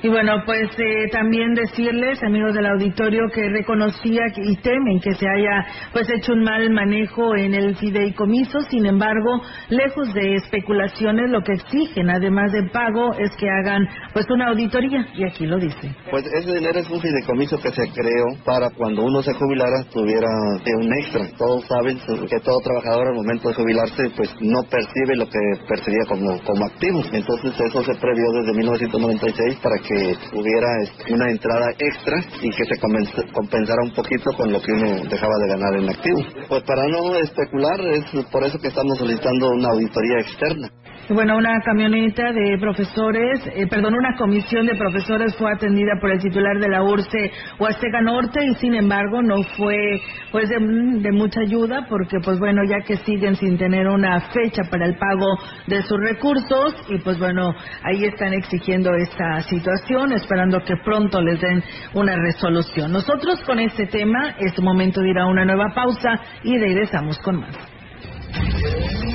Y 0.06 0.08
bueno, 0.08 0.44
pues 0.46 0.70
eh, 0.78 1.10
también 1.12 1.56
decirles, 1.56 2.22
amigos 2.22 2.54
del 2.54 2.68
auditorio, 2.68 3.24
que 3.34 3.50
reconocía 3.50 4.22
y 4.38 4.56
temen 4.58 5.00
que 5.00 5.16
se 5.16 5.26
haya 5.28 5.66
pues 5.94 6.08
hecho 6.12 6.34
un 6.34 6.44
mal 6.44 6.70
manejo 6.70 7.36
en 7.36 7.56
el 7.56 7.76
fideicomiso. 7.76 8.60
Sin 8.70 8.86
embargo, 8.86 9.42
lejos 9.70 10.14
de 10.14 10.36
especulaciones, 10.36 11.32
lo 11.32 11.42
que 11.42 11.54
exigen, 11.54 12.12
además 12.12 12.52
de 12.52 12.70
pago, 12.70 13.16
es 13.18 13.36
que 13.36 13.50
hagan 13.50 13.88
pues 14.14 14.28
una 14.30 14.50
auditoría. 14.50 15.08
Y 15.16 15.24
aquí 15.24 15.48
lo 15.48 15.58
dice. 15.58 15.96
Pues 16.12 16.24
ese 16.38 16.54
dinero 16.54 16.78
es 16.78 16.90
un 16.92 17.02
fideicomiso 17.02 17.58
que 17.58 17.72
se 17.72 17.90
creó 17.90 18.26
para 18.46 18.70
cuando 18.78 19.02
uno 19.02 19.24
se 19.24 19.34
jubilara 19.34 19.86
tuviera 19.92 20.30
un 20.30 20.94
extra. 21.02 21.36
Todos 21.36 21.66
saben 21.66 21.98
que 21.98 22.40
todo 22.42 22.60
trabajador 22.60 23.08
al 23.08 23.16
momento 23.16 23.50
de 23.50 23.56
jubilarse 23.56 24.04
pues 24.16 24.30
no 24.40 24.62
percibe 24.70 25.16
lo 25.16 25.26
que 25.26 25.40
percibía 25.68 26.06
como, 26.08 26.40
como 26.44 26.64
activo. 26.64 27.02
Entonces 27.12 27.60
eso 27.60 27.82
se 27.82 27.96
previó 27.96 28.32
desde 28.34 28.54
1996 28.54 29.58
para 29.64 29.78
que 29.80 29.95
hubiera 30.34 30.84
este, 30.84 31.14
una 31.14 31.30
entrada 31.30 31.72
extra 31.78 32.18
y 32.42 32.50
que 32.50 32.66
se 32.66 32.80
compensara 33.34 33.84
un 33.84 33.94
poquito 33.94 34.32
con 34.38 34.52
lo 34.52 34.62
que 34.62 34.72
uno 34.72 35.04
dejaba 35.10 35.34
de 35.38 35.48
ganar 35.48 35.76
en 35.76 35.90
activo. 35.90 36.20
Pues 36.50 36.64
para 36.64 36.88
no 36.88 37.16
especular, 37.16 37.80
es 37.92 38.26
por 38.32 38.44
eso 38.44 38.58
que 38.60 38.68
estamos 38.68 38.98
solicitando 38.98 39.50
una 39.52 39.70
auditoría 39.70 40.20
externa. 40.20 40.70
Bueno, 41.08 41.38
una 41.38 41.62
camioneta 41.62 42.32
de 42.32 42.58
profesores, 42.58 43.40
eh, 43.54 43.68
perdón, 43.68 43.94
una 43.94 44.16
comisión 44.18 44.66
de 44.66 44.74
profesores 44.74 45.36
fue 45.36 45.52
atendida 45.54 45.92
por 46.02 46.12
el 46.12 46.20
titular 46.20 46.58
de 46.58 46.68
la 46.68 46.82
URCE 46.82 47.32
Huasteca 47.60 48.02
Norte 48.02 48.44
y 48.44 48.56
sin 48.56 48.74
embargo 48.74 49.22
no 49.22 49.44
fue 49.56 50.02
pues 50.32 50.50
de, 50.50 50.58
de, 50.58 51.12
mucha 51.12 51.42
ayuda 51.42 51.86
porque 51.88 52.18
pues 52.24 52.40
bueno, 52.40 52.64
ya 52.68 52.80
que 52.88 52.98
siguen 52.98 53.36
sin 53.36 53.56
tener 53.56 53.88
una 53.88 54.20
fecha 54.32 54.64
para 54.72 54.88
el 54.88 54.98
pago 54.98 55.28
de 55.68 55.84
sus 55.84 56.00
recursos 56.00 56.76
y 56.90 56.98
pues 56.98 57.20
bueno, 57.20 57.54
ahí 57.84 58.06
están 58.06 58.34
exigiendo 58.34 58.90
esta 58.96 59.42
situación, 59.44 60.12
esperando 60.12 60.60
que 60.64 60.76
pronto 60.84 61.22
les 61.22 61.40
den 61.40 61.64
una 61.94 62.16
resolución. 62.16 62.92
Nosotros 62.92 63.42
con 63.46 63.60
este 63.60 63.86
tema, 63.86 64.36
es 64.40 64.60
momento 64.60 65.02
de 65.02 65.10
ir 65.12 65.20
a 65.20 65.28
una 65.28 65.46
nueva 65.46 65.68
pausa 65.76 66.20
y 66.44 66.58
regresamos 66.58 67.20
con 67.20 67.42
más. 67.42 69.15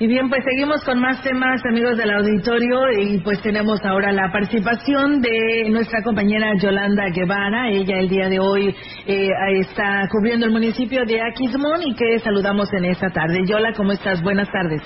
Y 0.00 0.06
bien, 0.06 0.28
pues 0.28 0.44
seguimos 0.44 0.84
con 0.84 1.00
más 1.00 1.20
temas, 1.24 1.60
amigos 1.66 1.98
del 1.98 2.12
auditorio, 2.12 2.92
y 3.00 3.18
pues 3.18 3.42
tenemos 3.42 3.84
ahora 3.84 4.12
la 4.12 4.30
participación 4.30 5.20
de 5.20 5.70
nuestra 5.70 6.04
compañera 6.04 6.54
Yolanda 6.54 7.06
Guevara. 7.12 7.68
Ella 7.68 7.98
el 7.98 8.08
día 8.08 8.28
de 8.28 8.38
hoy 8.38 8.72
eh, 9.06 9.30
está 9.58 10.06
cubriendo 10.08 10.46
el 10.46 10.52
municipio 10.52 11.04
de 11.04 11.20
Aquismón 11.20 11.82
y 11.82 11.96
que 11.96 12.20
saludamos 12.20 12.72
en 12.74 12.84
esta 12.84 13.10
tarde. 13.10 13.40
Yola, 13.44 13.72
¿cómo 13.72 13.90
estás? 13.90 14.22
Buenas 14.22 14.48
tardes. 14.52 14.82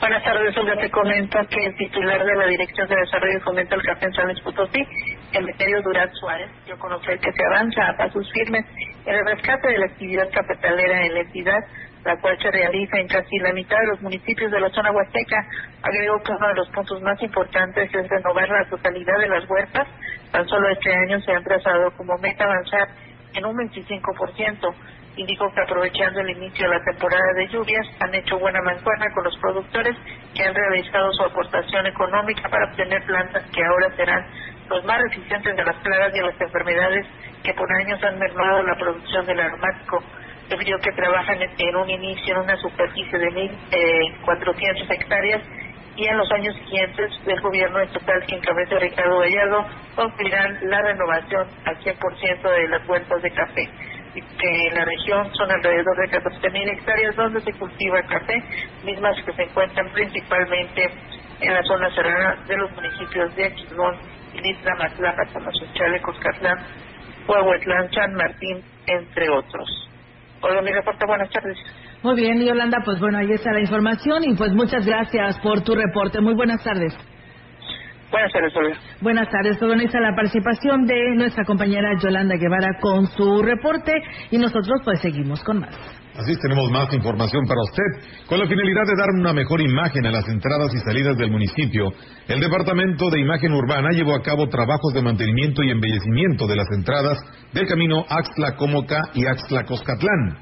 Buenas 0.00 0.22
tardes, 0.22 0.54
Olga. 0.58 0.76
Te 0.76 0.90
comento 0.90 1.38
que 1.48 1.64
el 1.64 1.74
titular 1.76 2.22
de 2.26 2.36
la 2.36 2.46
Dirección 2.46 2.86
de 2.86 2.96
Desarrollo 2.96 3.38
y 3.38 3.40
Fomento 3.40 3.74
del 3.74 3.86
Café 3.86 4.04
en 4.04 4.12
San 4.12 4.26
Luis 4.26 4.40
Potosí, 4.42 4.86
Emeterio 5.34 5.82
Durán 5.82 6.12
Suárez, 6.14 6.48
dio 6.64 6.76
a 6.76 6.78
conocer 6.78 7.18
que 7.18 7.32
se 7.32 7.44
avanza 7.44 7.88
a 7.88 7.96
pasos 7.96 8.30
firmes 8.32 8.64
en 9.04 9.14
el 9.16 9.26
rescate 9.26 9.68
de 9.68 9.78
la 9.78 9.86
actividad 9.86 10.30
cafetalera 10.30 11.06
en 11.06 11.14
la 11.14 11.20
entidad, 11.20 11.58
la 12.04 12.16
cual 12.20 12.38
se 12.40 12.52
realiza 12.52 12.98
en 12.98 13.08
casi 13.08 13.38
la 13.38 13.52
mitad 13.52 13.80
de 13.80 13.88
los 13.88 14.00
municipios 14.00 14.52
de 14.52 14.60
la 14.60 14.68
zona 14.70 14.92
huasteca. 14.92 15.44
Agregó 15.82 16.22
que 16.22 16.32
uno 16.32 16.48
de 16.48 16.54
los 16.54 16.68
puntos 16.68 17.02
más 17.02 17.20
importantes 17.20 17.92
es 17.92 18.08
renovar 18.08 18.48
la 18.48 18.64
totalidad 18.70 19.18
de 19.18 19.28
las 19.28 19.50
huertas. 19.50 19.88
Tan 20.30 20.46
solo 20.46 20.68
este 20.68 20.94
año 20.94 21.20
se 21.20 21.32
han 21.32 21.42
trazado 21.42 21.90
como 21.96 22.16
meta 22.18 22.44
avanzar 22.44 22.88
en 23.34 23.44
un 23.44 23.56
25%. 23.56 24.74
Indicó 25.16 25.52
que 25.52 25.62
aprovechando 25.62 26.20
el 26.20 26.30
inicio 26.30 26.68
de 26.68 26.76
la 26.76 26.84
temporada 26.84 27.32
de 27.36 27.48
lluvias 27.48 27.86
han 28.00 28.14
hecho 28.14 28.38
buena 28.38 28.60
mancuerna 28.62 29.06
con 29.12 29.24
los 29.24 29.36
productores 29.38 29.96
que 30.34 30.44
han 30.44 30.54
realizado 30.54 31.12
su 31.12 31.24
aportación 31.24 31.86
económica 31.86 32.48
para 32.48 32.66
obtener 32.66 33.02
plantas 33.04 33.44
que 33.50 33.64
ahora 33.64 33.94
serán 33.96 34.24
los 34.68 34.84
más 34.84 35.00
resistentes 35.02 35.56
de 35.56 35.64
las 35.64 35.76
plagas 35.76 36.14
y 36.14 36.18
a 36.18 36.22
las 36.24 36.40
enfermedades 36.40 37.06
que 37.42 37.54
por 37.54 37.70
años 37.80 38.02
han 38.02 38.18
mermado 38.18 38.62
la 38.62 38.74
producción 38.76 39.26
del 39.26 39.40
aromático. 39.40 40.02
Refirió 40.50 40.78
que 40.78 40.92
trabajan 40.92 41.40
en, 41.42 41.50
en 41.58 41.76
un 41.76 41.90
inicio 41.90 42.34
en 42.34 42.40
una 42.42 42.56
superficie 42.56 43.18
de 43.18 43.28
1.400 43.28 44.90
hectáreas 44.90 45.42
y 45.96 46.06
en 46.06 46.16
los 46.16 46.30
años 46.32 46.54
siguientes 46.56 47.12
del 47.24 47.40
gobierno 47.40 47.80
estatal 47.80 48.24
que 48.26 48.36
encabeza 48.36 48.78
Ricardo 48.78 49.20
Gallardo 49.20 49.64
concluirán 49.94 50.58
la 50.62 50.82
renovación 50.82 51.46
al 51.64 51.78
100% 51.78 52.42
de 52.42 52.68
las 52.68 52.88
huertas 52.88 53.22
de 53.22 53.30
café 53.30 53.70
que 54.20 54.68
en 54.68 54.74
la 54.74 54.84
región 54.84 55.32
son 55.34 55.50
alrededor 55.50 55.96
de 55.96 56.18
14.000 56.18 56.72
hectáreas 56.72 57.16
donde 57.16 57.40
se 57.40 57.52
cultiva 57.54 58.00
café, 58.02 58.42
mismas 58.84 59.16
que 59.24 59.32
se 59.32 59.42
encuentran 59.42 59.88
principalmente 59.92 60.88
en 61.40 61.52
la 61.52 61.62
zona 61.64 61.92
serrana 61.94 62.36
de 62.46 62.56
los 62.56 62.70
municipios 62.72 63.34
de 63.34 63.44
Aquismón, 63.46 63.96
Ilitla, 64.34 64.74
Matlapa, 64.76 65.22
Tamazunchale, 65.32 66.00
Coscatlán, 66.02 66.58
Huehuetlán, 67.28 67.90
San 67.92 68.14
Martín, 68.14 68.62
entre 68.86 69.28
otros. 69.30 69.88
Hola, 70.40 70.60
mi 70.62 70.72
reporte, 70.72 71.06
buenas 71.06 71.30
tardes. 71.30 71.56
Muy 72.02 72.16
bien, 72.16 72.44
Yolanda, 72.44 72.78
pues 72.84 73.00
bueno, 73.00 73.18
ahí 73.18 73.32
está 73.32 73.52
la 73.52 73.60
información 73.60 74.24
y 74.24 74.34
pues 74.34 74.52
muchas 74.52 74.84
gracias 74.84 75.38
por 75.38 75.62
tu 75.62 75.74
reporte. 75.74 76.20
Muy 76.20 76.34
buenas 76.34 76.62
tardes. 76.62 76.94
Buenas 78.10 78.32
tardes, 78.32 78.56
Olga. 78.56 78.76
Buenas 79.00 79.28
tardes, 79.30 79.60
ahí 79.62 79.84
está 79.86 80.00
la 80.00 80.14
participación 80.14 80.86
de 80.86 81.16
nuestra 81.16 81.44
compañera 81.44 81.98
Yolanda 82.00 82.36
Guevara 82.36 82.78
con 82.80 83.06
su 83.08 83.42
reporte 83.42 83.92
y 84.30 84.38
nosotros 84.38 84.82
pues 84.84 85.00
seguimos 85.00 85.42
con 85.42 85.60
más. 85.60 86.03
Así 86.16 86.32
tenemos 86.36 86.70
más 86.70 86.92
información 86.94 87.44
para 87.44 87.60
usted. 87.62 88.26
Con 88.28 88.38
la 88.38 88.46
finalidad 88.46 88.86
de 88.86 88.96
dar 88.96 89.10
una 89.18 89.32
mejor 89.32 89.60
imagen 89.60 90.06
a 90.06 90.12
las 90.12 90.28
entradas 90.28 90.72
y 90.72 90.78
salidas 90.78 91.16
del 91.16 91.32
municipio, 91.32 91.92
el 92.28 92.38
Departamento 92.38 93.10
de 93.10 93.20
Imagen 93.20 93.52
Urbana 93.52 93.90
llevó 93.90 94.14
a 94.14 94.22
cabo 94.22 94.48
trabajos 94.48 94.94
de 94.94 95.02
mantenimiento 95.02 95.64
y 95.64 95.70
embellecimiento 95.70 96.46
de 96.46 96.56
las 96.56 96.66
entradas 96.70 97.18
del 97.52 97.66
camino 97.66 98.04
Axtla-Comoca 98.08 99.10
y 99.14 99.24
Axtla-Coscatlán. 99.26 100.38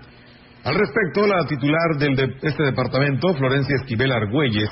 Al 0.65 0.75
respecto, 0.75 1.27
la 1.27 1.45
titular 1.47 1.97
de 1.99 2.37
este 2.43 2.65
departamento, 2.65 3.35
Florencia 3.35 3.77
Esquivel 3.77 4.13
Argüelles, 4.13 4.69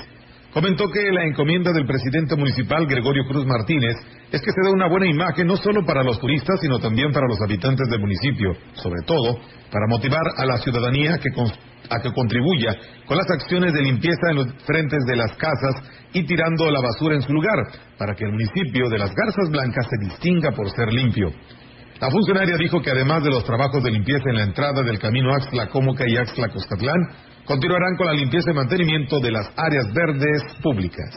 comentó 0.53 0.85
que 0.89 1.11
la 1.11 1.25
encomienda 1.25 1.71
del 1.71 1.85
presidente 1.85 2.35
municipal 2.35 2.85
Gregorio 2.85 3.25
Cruz 3.25 3.45
Martínez 3.45 3.95
es 4.31 4.41
que 4.41 4.51
se 4.51 4.61
dé 4.63 4.71
una 4.71 4.87
buena 4.87 5.07
imagen 5.07 5.47
no 5.47 5.57
solo 5.57 5.85
para 5.85 6.03
los 6.03 6.19
turistas, 6.19 6.59
sino 6.61 6.79
también 6.79 7.11
para 7.11 7.27
los 7.27 7.41
habitantes 7.41 7.87
del 7.89 7.99
municipio, 7.99 8.53
sobre 8.73 9.01
todo 9.05 9.39
para 9.71 9.87
motivar 9.87 10.23
a 10.37 10.45
la 10.45 10.57
ciudadanía 10.57 11.15
a 11.15 11.99
que 11.99 12.13
contribuya 12.13 12.75
con 13.05 13.17
las 13.17 13.29
acciones 13.29 13.73
de 13.73 13.81
limpieza 13.81 14.29
en 14.29 14.35
los 14.37 14.47
frentes 14.65 14.99
de 15.07 15.15
las 15.15 15.35
casas 15.35 15.75
y 16.13 16.23
tirando 16.25 16.69
la 16.69 16.81
basura 16.81 17.15
en 17.15 17.21
su 17.21 17.33
lugar, 17.33 17.57
para 17.97 18.13
que 18.15 18.25
el 18.25 18.31
municipio 18.31 18.89
de 18.89 18.97
las 18.97 19.13
Garzas 19.13 19.49
Blancas 19.49 19.87
se 19.89 20.07
distinga 20.07 20.51
por 20.51 20.69
ser 20.69 20.91
limpio. 20.91 21.31
La 22.01 22.09
funcionaria 22.09 22.57
dijo 22.57 22.81
que 22.81 22.89
además 22.89 23.23
de 23.23 23.29
los 23.29 23.43
trabajos 23.43 23.83
de 23.83 23.91
limpieza 23.91 24.27
en 24.27 24.37
la 24.37 24.43
entrada 24.43 24.81
del 24.81 24.97
camino 24.97 25.35
Axtla-Cómoca 25.35 26.03
y 26.07 26.17
Axtla-Coscatlán, 26.17 26.97
continuarán 27.45 27.95
con 27.95 28.07
la 28.07 28.13
limpieza 28.13 28.49
y 28.49 28.55
mantenimiento 28.55 29.19
de 29.19 29.31
las 29.31 29.53
áreas 29.55 29.85
verdes 29.93 30.41
públicas. 30.63 31.15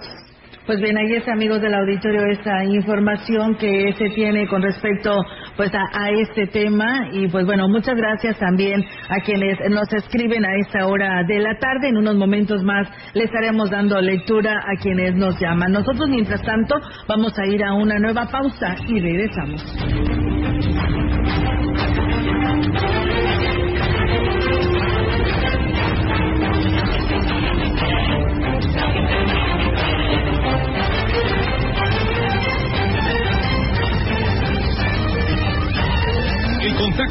Pues 0.66 0.80
bien, 0.80 0.96
ahí 0.98 1.14
está, 1.14 1.32
amigos 1.32 1.62
del 1.62 1.74
auditorio, 1.74 2.26
esta 2.26 2.64
información 2.64 3.56
que 3.56 3.94
se 3.98 4.10
tiene 4.10 4.46
con 4.46 4.60
respecto 4.60 5.10
pues 5.56 5.70
a, 5.74 5.82
a 5.92 6.10
este 6.10 6.46
tema 6.48 7.08
y 7.12 7.28
pues 7.28 7.46
bueno, 7.46 7.66
muchas 7.68 7.94
gracias 7.96 8.38
también 8.38 8.84
a 9.08 9.20
quienes 9.24 9.58
nos 9.70 9.90
escriben 9.90 10.44
a 10.44 10.54
esta 10.60 10.86
hora 10.86 11.22
de 11.26 11.38
la 11.38 11.58
tarde. 11.58 11.88
En 11.88 11.96
unos 11.96 12.16
momentos 12.16 12.62
más 12.62 12.88
le 13.14 13.24
estaremos 13.24 13.70
dando 13.70 13.98
lectura 14.02 14.52
a 14.52 14.80
quienes 14.82 15.14
nos 15.14 15.38
llaman. 15.40 15.72
Nosotros, 15.72 16.08
mientras 16.10 16.42
tanto, 16.42 16.76
vamos 17.08 17.32
a 17.38 17.46
ir 17.46 17.64
a 17.64 17.72
una 17.72 17.98
nueva 17.98 18.26
pausa 18.26 18.74
y 18.86 19.00
regresamos. 19.00 20.33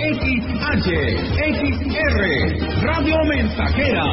XH, 0.00 0.88
XR, 1.60 2.20
Radio 2.82 3.16
Mensajera, 3.26 4.04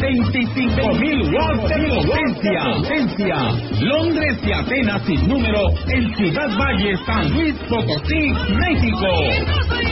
25 0.00 0.94
mil 1.00 1.34
watts 1.34 1.68
de 1.68 2.58
potencia. 2.76 3.38
Londres 3.80 4.38
y 4.44 4.52
Atenas 4.52 5.02
sin 5.04 5.28
número 5.28 5.68
en 5.88 6.14
Ciudad 6.14 6.48
Valle, 6.56 6.96
San 7.04 7.28
Luis 7.32 7.54
Potosí, 7.68 8.32
México. 8.54 9.91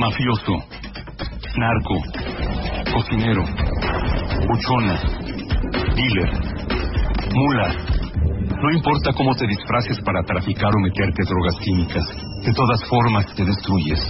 Mafioso, 0.00 0.56
narco, 1.58 1.94
cocinero, 2.90 3.44
buchona, 4.48 4.98
dealer, 5.94 6.30
mula. 7.34 7.74
No 8.62 8.70
importa 8.72 9.12
cómo 9.12 9.34
te 9.34 9.46
disfraces 9.46 9.98
para 10.04 10.22
traficar 10.22 10.70
o 10.74 10.80
meterte 10.80 11.22
drogas 11.24 11.56
químicas, 11.62 12.04
de 12.44 12.52
todas 12.54 12.82
formas 12.88 13.26
te 13.34 13.44
destruyes. 13.44 14.08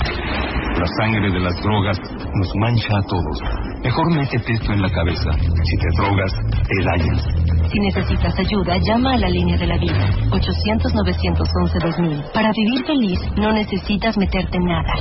La 0.78 0.86
sangre 0.96 1.32
de 1.32 1.40
las 1.40 1.60
drogas 1.60 1.98
nos 2.34 2.52
mancha 2.56 2.96
a 2.96 3.02
todos. 3.02 3.40
Mejor 3.82 4.14
métete 4.14 4.52
esto 4.52 4.72
en 4.72 4.82
la 4.82 4.90
cabeza. 4.90 5.30
Si 5.64 5.76
te 5.76 5.88
drogas, 5.96 6.32
te 6.52 6.84
dañas. 6.84 7.49
Si 7.70 7.78
necesitas 7.78 8.36
ayuda, 8.36 8.78
llama 8.78 9.14
a 9.14 9.18
la 9.18 9.28
línea 9.28 9.56
de 9.56 9.66
la 9.66 9.78
vida. 9.78 10.10
800-911-2000. 10.30 12.32
Para 12.32 12.50
vivir 12.50 12.84
feliz, 12.84 13.20
no 13.36 13.52
necesitas 13.52 14.18
meterte 14.18 14.56
en 14.56 14.64
nada. 14.64 14.92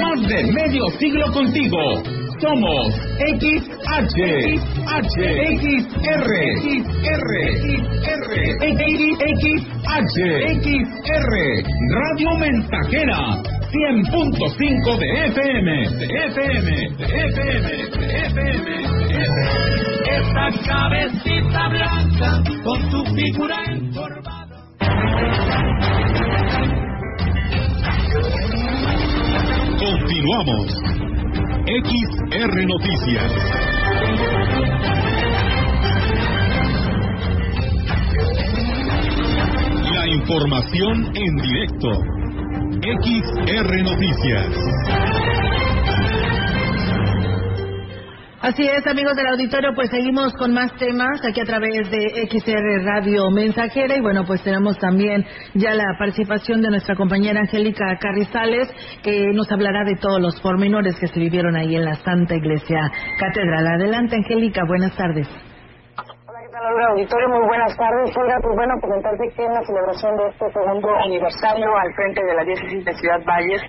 Más 0.00 0.22
de 0.26 0.44
medio 0.52 0.88
siglo 0.98 1.30
contigo. 1.32 1.76
Somos 2.40 2.94
XH, 2.94 4.16
H, 4.86 5.54
XR, 5.54 6.30
XR, 6.64 7.30
XR, 8.54 10.22
XR, 10.62 11.34
Radio 11.90 12.30
Mensajera, 12.38 13.42
100.5 13.74 14.98
de 14.98 15.26
FM, 15.30 15.68
de 15.98 16.06
FM, 16.06 16.68
de 16.96 17.04
FM, 17.04 17.66
de 17.70 18.06
FM, 18.06 18.46
de 18.46 19.26
FM. 19.26 19.54
Cabecita 20.64 21.68
blanca 21.68 22.42
con 22.62 22.90
su 22.90 23.04
figura 23.16 23.56
encorvada. 23.66 24.58
Continuamos. 29.78 30.66
XR 31.66 32.66
Noticias. 32.66 33.32
La 39.92 40.06
información 40.06 41.10
en 41.16 41.36
directo. 41.36 42.23
XR 42.82 43.82
Noticias. 43.84 44.48
Así 48.40 48.62
es, 48.62 48.86
amigos 48.86 49.16
del 49.16 49.26
auditorio, 49.28 49.70
pues 49.74 49.90
seguimos 49.90 50.34
con 50.34 50.52
más 50.52 50.74
temas 50.76 51.24
aquí 51.24 51.40
a 51.40 51.44
través 51.44 51.90
de 51.90 52.26
XR 52.28 52.84
Radio 52.84 53.30
Mensajera 53.30 53.96
y 53.96 54.00
bueno, 54.00 54.24
pues 54.26 54.42
tenemos 54.42 54.76
también 54.78 55.24
ya 55.54 55.74
la 55.74 55.96
participación 55.98 56.60
de 56.60 56.70
nuestra 56.70 56.96
compañera 56.96 57.40
Angélica 57.40 57.96
Carrizales 57.98 58.68
que 59.02 59.28
nos 59.32 59.50
hablará 59.50 59.84
de 59.84 59.96
todos 59.96 60.20
los 60.20 60.40
pormenores 60.40 60.96
que 60.98 61.06
se 61.06 61.20
vivieron 61.20 61.56
ahí 61.56 61.76
en 61.76 61.84
la 61.84 61.94
Santa 61.94 62.34
Iglesia 62.34 62.80
Catedral. 63.18 63.66
Adelante, 63.66 64.16
Angélica, 64.16 64.62
buenas 64.66 64.94
tardes. 64.96 65.28
Hola, 66.66 66.96
auditorio, 66.96 67.28
muy 67.28 67.44
buenas 67.46 67.76
tardes. 67.76 68.16
Oiga, 68.16 68.40
pues 68.40 68.56
bueno, 68.56 68.72
comentarte 68.80 69.28
que 69.36 69.44
en 69.44 69.52
la 69.52 69.60
celebración 69.64 70.16
de 70.16 70.28
este 70.28 70.48
segundo 70.48 70.96
aniversario 70.96 71.76
al 71.76 71.92
frente 71.92 72.24
de 72.24 72.34
la 72.34 72.42
diócesis 72.42 72.82
de 72.86 72.94
Ciudad 72.94 73.20
Valles, 73.26 73.60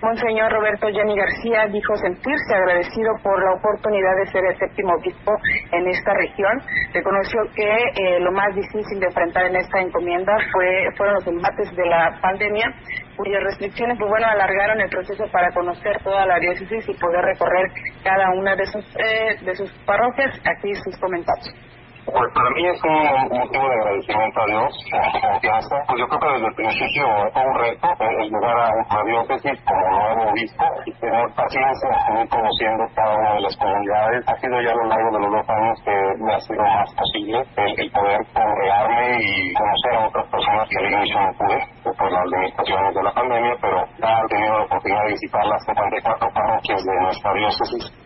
Monseñor 0.00 0.52
Roberto 0.52 0.86
Jenny 0.86 1.16
García 1.16 1.66
dijo 1.66 1.96
sentirse 1.96 2.54
agradecido 2.54 3.10
por 3.24 3.42
la 3.42 3.54
oportunidad 3.54 4.14
de 4.22 4.30
ser 4.30 4.44
el 4.44 4.56
séptimo 4.56 4.94
obispo 4.94 5.34
en 5.72 5.88
esta 5.88 6.14
región. 6.14 6.62
Reconoció 6.92 7.42
que 7.56 7.66
eh, 7.66 8.20
lo 8.20 8.30
más 8.30 8.54
difícil 8.54 9.00
de 9.00 9.06
enfrentar 9.06 9.46
en 9.46 9.56
esta 9.56 9.80
encomienda 9.80 10.36
fue 10.52 10.86
fueron 10.96 11.16
los 11.16 11.26
embates 11.26 11.74
de 11.74 11.86
la 11.86 12.16
pandemia, 12.22 12.70
cuyas 13.16 13.42
restricciones, 13.42 13.98
pues 13.98 14.08
bueno, 14.08 14.28
alargaron 14.28 14.80
el 14.80 14.90
proceso 14.90 15.24
para 15.32 15.50
conocer 15.50 15.98
toda 16.04 16.24
la 16.24 16.38
diócesis 16.38 16.88
y 16.88 16.94
poder 16.94 17.24
recorrer 17.24 17.66
cada 18.04 18.30
una 18.30 18.54
de 18.54 18.66
sus, 18.66 18.86
eh, 18.94 19.42
de 19.42 19.56
sus 19.56 19.72
parroquias. 19.84 20.38
Aquí 20.46 20.72
sus 20.76 20.96
comentarios. 21.00 21.73
Pues 22.04 22.32
para 22.34 22.50
mí 22.50 22.66
es 22.68 22.80
un 22.84 23.38
motivo 23.38 23.64
de 23.64 23.74
agradecimiento 23.80 24.40
a 24.40 24.46
Dios, 24.46 24.72
confianza. 25.24 25.76
Pues 25.88 25.98
yo 26.00 26.06
creo 26.08 26.20
que 26.20 26.32
desde 26.34 26.46
el 26.46 26.54
principio 26.54 27.04
fue 27.32 27.46
un 27.46 27.54
reto 27.54 27.88
el 28.00 28.28
llegar 28.28 28.56
a 28.60 28.68
la 28.76 29.04
diócesis 29.04 29.56
como 29.64 29.88
nuevo 29.88 30.30
obispo 30.30 30.64
y 30.84 30.92
tener 31.00 31.26
paciencia, 31.34 31.88
ir 32.20 32.28
conociendo 32.28 32.84
cada 32.94 33.16
una 33.16 33.32
de 33.34 33.40
las 33.40 33.56
comunidades. 33.56 34.28
Ha 34.28 34.36
sido 34.36 34.60
ya 34.60 34.70
a 34.70 34.76
lo 34.76 34.84
largo 34.84 35.10
de 35.16 35.20
los 35.20 35.32
dos 35.32 35.48
años 35.48 35.78
que 35.84 35.96
me 36.20 36.34
ha 36.34 36.40
sido 36.40 36.62
más 36.62 36.94
posible 36.94 37.38
el, 37.56 37.80
el 37.80 37.90
poder 37.90 38.20
congregarme 38.34 39.18
y 39.24 39.54
conocer 39.54 39.94
a 39.96 40.06
otras 40.08 40.26
personas 40.28 40.68
que 40.68 40.78
al 40.78 40.92
inicio 40.92 41.20
no 41.20 41.32
pude 41.40 41.58
por 41.96 42.12
las 42.12 42.26
limitaciones 42.26 42.94
de 42.94 43.02
la 43.02 43.12
pandemia, 43.12 43.56
pero 43.60 43.86
ya 43.96 44.20
he 44.20 44.28
tenido 44.28 44.58
la 44.58 44.64
oportunidad 44.64 45.02
de 45.04 45.12
visitar 45.12 45.46
las 45.46 45.64
74 45.64 46.28
parroquias 46.34 46.84
de 46.84 47.00
nuestra 47.00 47.32
diócesis 47.32 48.03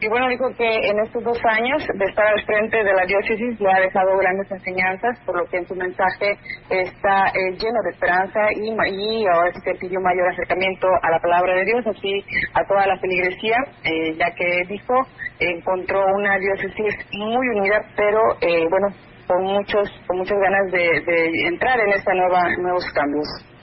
y 0.00 0.08
bueno, 0.08 0.28
dijo 0.28 0.46
que 0.56 0.88
en 0.88 0.98
estos 1.00 1.22
dos 1.24 1.38
años 1.44 1.82
de 1.86 2.04
estar 2.04 2.26
al 2.26 2.44
frente 2.44 2.76
de 2.82 2.92
la 2.92 3.06
diócesis 3.06 3.60
le 3.60 3.72
ha 3.72 3.80
dejado 3.80 4.16
grandes 4.18 4.50
enseñanzas, 4.50 5.18
por 5.24 5.38
lo 5.38 5.46
que 5.46 5.58
en 5.58 5.66
su 5.66 5.74
mensaje 5.74 6.36
está 6.68 7.28
eh, 7.28 7.52
lleno 7.52 7.80
de 7.84 7.90
esperanza 7.90 8.40
y, 8.54 8.70
y 8.70 9.26
ahora 9.26 9.52
sí 9.52 9.60
se 9.64 9.74
pidió 9.74 10.00
mayor 10.00 10.28
acercamiento 10.28 10.88
a 11.02 11.10
la 11.10 11.20
palabra 11.20 11.54
de 11.54 11.64
Dios, 11.64 11.86
así 11.86 12.24
a 12.54 12.64
toda 12.66 12.86
la 12.86 12.98
feligresía, 12.98 13.56
eh, 13.84 14.14
ya 14.18 14.30
que 14.34 14.64
dijo 14.68 14.94
encontró 15.38 16.04
una 16.14 16.38
diócesis 16.38 16.94
muy 17.12 17.48
unida, 17.48 17.80
pero 17.96 18.20
eh, 18.40 18.66
bueno, 18.68 18.88
con 19.26 19.42
muchos 19.42 19.88
con 20.06 20.18
muchas 20.18 20.38
ganas 20.38 20.70
de, 20.70 21.48
entrar 21.48 21.80
en 21.80 21.90
esta 21.90 22.12
nueva 22.14 22.42
nuevos 22.58 22.84
cambios 22.92 23.53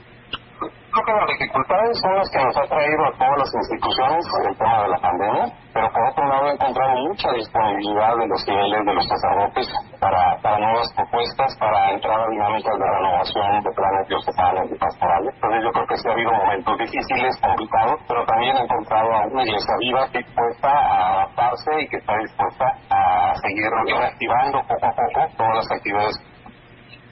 creo 0.92 1.04
que 1.04 1.12
las 1.12 1.26
dificultades 1.26 1.98
son 2.00 2.14
las 2.16 2.28
que 2.30 2.44
nos 2.44 2.56
ha 2.56 2.66
traído 2.68 3.04
a 3.06 3.12
todas 3.16 3.38
las 3.38 3.52
instituciones 3.54 4.24
el 4.44 4.56
tema 4.58 4.82
de 4.82 4.88
la 4.88 4.98
pandemia, 4.98 5.44
pero 5.72 5.88
por 5.88 6.02
otro 6.04 6.24
lado 6.28 6.46
he 6.48 6.52
encontrado 6.52 6.92
mucha 7.08 7.32
disponibilidad 7.32 8.16
de 8.16 8.26
los 8.28 8.46
niveles 8.46 8.84
de 8.84 8.94
los 8.94 9.06
sacerdotes 9.08 9.66
para, 10.00 10.36
para 10.42 10.58
nuevas 10.58 10.92
propuestas, 10.94 11.56
para 11.56 11.92
entrar 11.92 12.20
a 12.20 12.28
dinámicas 12.28 12.78
de 12.78 12.84
renovación 12.84 13.62
de 13.62 13.70
planes 13.72 14.08
diocesanos 14.08 14.68
y 14.70 14.76
pastorales. 14.76 15.34
Entonces 15.34 15.60
yo 15.64 15.72
creo 15.72 15.86
que 15.86 15.96
sí 15.96 16.08
ha 16.08 16.12
habido 16.12 16.32
momentos 16.32 16.78
difíciles, 16.78 17.40
complicados, 17.40 18.00
pero 18.08 18.24
también 18.26 18.56
he 18.56 18.62
encontrado 18.62 19.08
a 19.12 19.26
una 19.32 19.42
iglesia 19.42 19.74
viva 19.80 20.06
dispuesta 20.12 20.68
a 20.68 21.12
adaptarse 21.24 21.70
y 21.80 21.88
que 21.88 21.96
está 21.96 22.16
dispuesta 22.18 22.66
a 22.90 23.34
seguir 23.40 23.64
reactivando 23.64 24.60
poco 24.68 24.86
a 24.86 24.92
poco 24.92 25.20
todas 25.36 25.56
las 25.56 25.72
actividades 25.72 26.31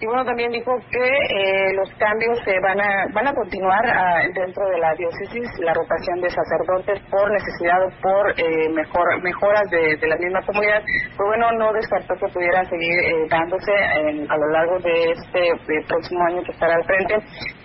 y 0.00 0.06
bueno, 0.06 0.24
también 0.24 0.50
dijo 0.50 0.72
que 0.90 1.06
eh, 1.06 1.74
los 1.74 1.90
cambios 1.98 2.38
se 2.44 2.58
van 2.60 2.80
a 2.80 3.06
van 3.12 3.28
a 3.28 3.34
continuar 3.34 3.84
ah, 3.86 4.22
dentro 4.34 4.66
de 4.68 4.78
la 4.78 4.94
diócesis, 4.94 5.46
la 5.58 5.74
rotación 5.74 6.20
de 6.22 6.30
sacerdotes 6.30 7.00
por 7.10 7.30
necesidad 7.30 7.84
o 7.84 7.90
por 8.00 8.30
eh, 8.40 8.68
mejor, 8.70 9.22
mejoras 9.22 9.68
de, 9.70 9.98
la 10.08 10.16
misma 10.16 10.40
comunidad. 10.46 10.82
Pues 11.16 11.26
bueno, 11.28 11.52
no 11.52 11.72
descartó 11.74 12.14
que 12.14 12.32
pudieran 12.32 12.64
seguir 12.70 12.98
eh, 12.98 13.26
dándose 13.28 13.72
a 13.72 14.36
lo 14.36 14.48
largo 14.48 14.78
de 14.78 15.12
este 15.12 15.84
próximo 15.86 16.24
año 16.28 16.42
que 16.44 16.52
estará 16.52 16.76
al 16.76 16.84
frente, 16.84 17.16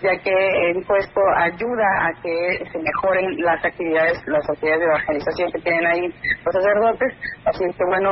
ya 0.06 0.16
que 0.22 0.74
dijo 0.74 0.96
esto 0.96 1.22
ayuda 1.36 2.08
a 2.08 2.14
que 2.22 2.64
se 2.72 2.78
mejoren 2.80 3.42
las 3.42 3.64
actividades, 3.66 4.22
las 4.28 4.48
actividades 4.50 4.80
de 4.80 4.86
evangelización 4.86 5.52
que 5.52 5.62
tienen 5.62 5.86
ahí 5.88 6.02
los 6.46 6.54
sacerdotes. 6.54 7.14
Así 7.46 7.66
que 7.66 7.86
bueno, 7.86 8.12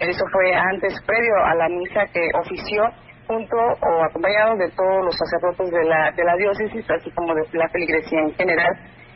eso 0.00 0.24
fue 0.32 0.54
antes, 0.54 0.94
previo 1.06 1.36
a 1.44 1.54
la 1.54 1.68
misa 1.68 2.04
que 2.12 2.28
ofició 2.34 2.84
junto 3.28 3.56
o 3.56 4.04
acompañado 4.04 4.56
de 4.56 4.70
todos 4.70 5.04
los 5.04 5.14
sacerdotes 5.16 5.70
de 5.70 5.84
la, 5.84 6.10
de 6.12 6.24
la 6.24 6.34
diócesis, 6.36 6.90
así 6.90 7.10
como 7.12 7.34
de 7.34 7.42
la 7.52 7.68
feligresía 7.68 8.20
en 8.20 8.34
general. 8.34 8.72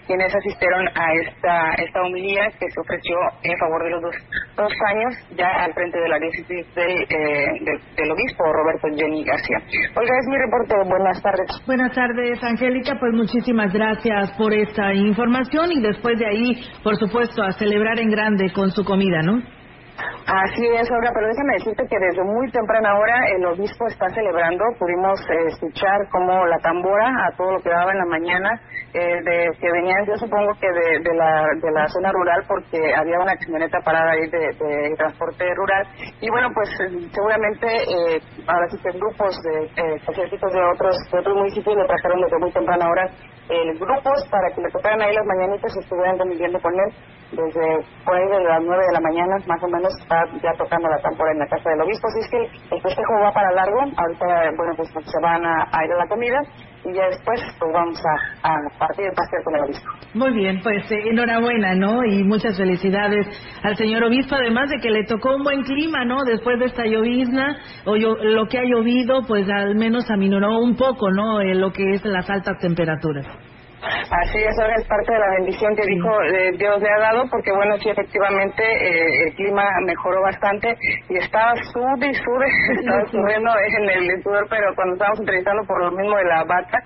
Quienes 0.06 0.34
asistieron 0.34 0.86
a 0.88 1.12
esta 1.14 1.74
esta 1.74 2.02
homilía 2.02 2.48
que 2.58 2.70
se 2.70 2.80
ofreció 2.80 3.16
en 3.42 3.58
favor 3.58 3.84
de 3.84 3.90
los 3.90 4.02
dos, 4.02 4.16
dos 4.56 4.72
años 4.86 5.14
ya 5.36 5.48
al 5.64 5.72
frente 5.74 5.98
de 5.98 6.08
la 6.08 6.18
diócesis 6.18 6.74
del, 6.74 7.02
eh, 7.02 7.78
del, 7.96 8.10
obispo 8.10 8.44
Roberto 8.52 8.88
Jenny 8.94 9.24
García. 9.24 9.58
Oiga, 9.96 10.14
es 10.18 10.26
mi 10.28 10.36
reporte. 10.36 10.74
Buenas 10.88 11.22
tardes. 11.22 11.46
Buenas 11.66 11.94
tardes, 11.94 12.42
Angélica. 12.42 12.96
Pues 12.98 13.12
muchísimas 13.12 13.72
gracias 13.72 14.32
por 14.32 14.52
esta 14.52 14.92
información 14.94 15.72
y 15.72 15.80
después 15.80 16.18
de 16.18 16.26
ahí, 16.26 16.62
por 16.82 16.96
supuesto, 16.96 17.42
a 17.42 17.52
celebrar 17.52 17.98
en 17.98 18.10
grande 18.10 18.52
con 18.52 18.70
su 18.70 18.84
comida, 18.84 19.22
¿no? 19.22 19.42
Así 20.26 20.64
es, 20.66 20.88
Olga, 20.90 21.10
pero 21.12 21.26
déjame 21.26 21.54
decirte 21.54 21.86
que 21.88 21.98
desde 21.98 22.22
muy 22.22 22.48
temprana 22.52 22.96
hora 22.96 23.26
el 23.34 23.44
obispo 23.44 23.86
está 23.88 24.08
celebrando. 24.10 24.64
Pudimos 24.78 25.20
eh, 25.28 25.46
escuchar 25.48 26.08
como 26.10 26.46
la 26.46 26.58
tambora 26.58 27.26
a 27.26 27.36
todo 27.36 27.52
lo 27.52 27.60
que 27.60 27.70
daba 27.70 27.90
en 27.90 27.98
la 27.98 28.06
mañana, 28.06 28.60
eh, 28.94 29.20
de 29.22 29.50
que 29.58 29.72
venían, 29.72 30.06
yo 30.06 30.14
supongo 30.16 30.52
que 30.60 30.68
de, 30.68 31.14
la, 31.14 31.46
de 31.60 31.70
la 31.72 31.88
zona 31.88 32.12
rural, 32.12 32.44
porque 32.46 32.94
había 32.94 33.18
una 33.18 33.36
camioneta 33.36 33.80
parada 33.80 34.12
ahí 34.12 34.30
de, 34.30 34.94
transporte 34.96 35.44
rural. 35.56 35.86
Y 36.20 36.30
bueno, 36.30 36.48
pues 36.54 36.68
eh, 36.80 37.08
seguramente 37.12 37.66
ahora 38.46 38.68
sí 38.70 38.78
que 38.78 38.98
grupos 38.98 39.34
de 39.42 39.64
eh, 39.64 39.98
de 39.98 40.62
otros, 40.72 40.96
de 41.10 41.18
otros 41.18 41.36
municipios 41.36 41.76
le 41.76 41.86
trajeron 41.86 42.20
desde 42.20 42.38
muy 42.38 42.52
temprana 42.52 42.88
hora 42.88 43.10
el 43.52 43.78
grupos 43.78 44.26
para 44.30 44.50
que 44.54 44.62
le 44.62 44.70
tocaran 44.70 45.02
ahí 45.02 45.14
las 45.14 45.26
mañanitas 45.26 45.76
y 45.76 45.80
estuvieran 45.80 46.18
conviviendo 46.18 46.60
con 46.60 46.72
él. 46.72 46.90
Desde 47.32 47.84
por 48.04 48.16
ahí 48.16 48.28
de 48.28 48.44
las 48.44 48.62
nueve 48.62 48.84
de 48.84 48.92
la 48.92 49.00
mañana 49.00 49.36
más 49.46 49.62
o 49.62 49.68
menos 49.68 49.92
está 50.00 50.24
ya 50.42 50.52
tocando 50.56 50.88
la 50.88 51.00
tambora 51.00 51.32
en 51.32 51.38
la 51.38 51.46
casa 51.46 51.70
del 51.70 51.80
obispo. 51.80 52.08
Así 52.08 52.20
es 52.20 52.30
que 52.30 52.74
el 52.76 52.82
festejo 52.82 53.12
va 53.22 53.32
para 53.32 53.52
largo. 53.52 53.80
Ahorita 53.96 54.50
bueno 54.56 54.74
pues 54.76 54.88
se 54.88 55.20
van 55.22 55.44
a, 55.44 55.84
ir 55.84 55.92
a 55.92 55.96
la 55.96 56.08
comida 56.08 56.40
y 56.84 56.94
ya 56.94 57.06
después 57.08 57.40
pues 57.58 57.72
vamos 57.72 57.98
a, 58.42 58.78
partir 58.78 59.06
el 59.06 59.12
pastel 59.12 59.40
con 59.44 59.54
el 59.54 59.62
obispo 59.62 59.90
muy 60.14 60.32
bien 60.32 60.60
pues 60.62 60.90
eh, 60.90 61.10
enhorabuena 61.10 61.74
no 61.74 62.04
y 62.04 62.24
muchas 62.24 62.56
felicidades 62.56 63.26
al 63.62 63.76
señor 63.76 64.04
obispo 64.04 64.34
además 64.34 64.70
de 64.70 64.78
que 64.78 64.90
le 64.90 65.04
tocó 65.04 65.36
un 65.36 65.44
buen 65.44 65.62
clima 65.62 66.04
no 66.04 66.24
después 66.24 66.58
de 66.58 66.66
esta 66.66 66.84
llovizna 66.84 67.56
o 67.84 67.96
lo 67.96 68.46
que 68.48 68.58
ha 68.58 68.64
llovido 68.64 69.22
pues 69.26 69.48
al 69.48 69.76
menos 69.76 70.10
aminoró 70.10 70.58
un 70.58 70.76
poco 70.76 71.10
no 71.10 71.40
en 71.40 71.60
lo 71.60 71.72
que 71.72 71.94
es 71.94 72.04
las 72.04 72.28
altas 72.28 72.58
temperaturas 72.58 73.26
Así 73.82 74.38
es, 74.38 74.58
ahora 74.60 74.76
es 74.76 74.86
parte 74.86 75.12
de 75.12 75.18
la 75.18 75.30
bendición 75.38 75.74
que 75.74 75.82
dijo 75.86 76.22
eh, 76.22 76.52
Dios 76.56 76.80
le 76.80 76.88
ha 76.88 76.98
dado, 77.00 77.24
porque 77.28 77.50
bueno, 77.50 77.76
sí, 77.78 77.90
efectivamente 77.90 78.62
eh, 78.62 79.26
el 79.26 79.34
clima 79.34 79.64
mejoró 79.84 80.22
bastante 80.22 80.76
y 81.08 81.18
estaba 81.18 81.54
sube 81.72 82.06
y 82.06 82.14
sube, 82.14 82.46
estaba 82.78 83.04
subiendo 83.06 83.50
en 83.58 83.90
el 83.90 84.22
sudor, 84.22 84.46
pero 84.48 84.72
cuando 84.76 84.94
estábamos 84.94 85.20
entrevistando 85.20 85.62
por 85.66 85.82
lo 85.82 85.90
mismo 85.90 86.16
de 86.16 86.24
la 86.24 86.44
vaca, 86.44 86.78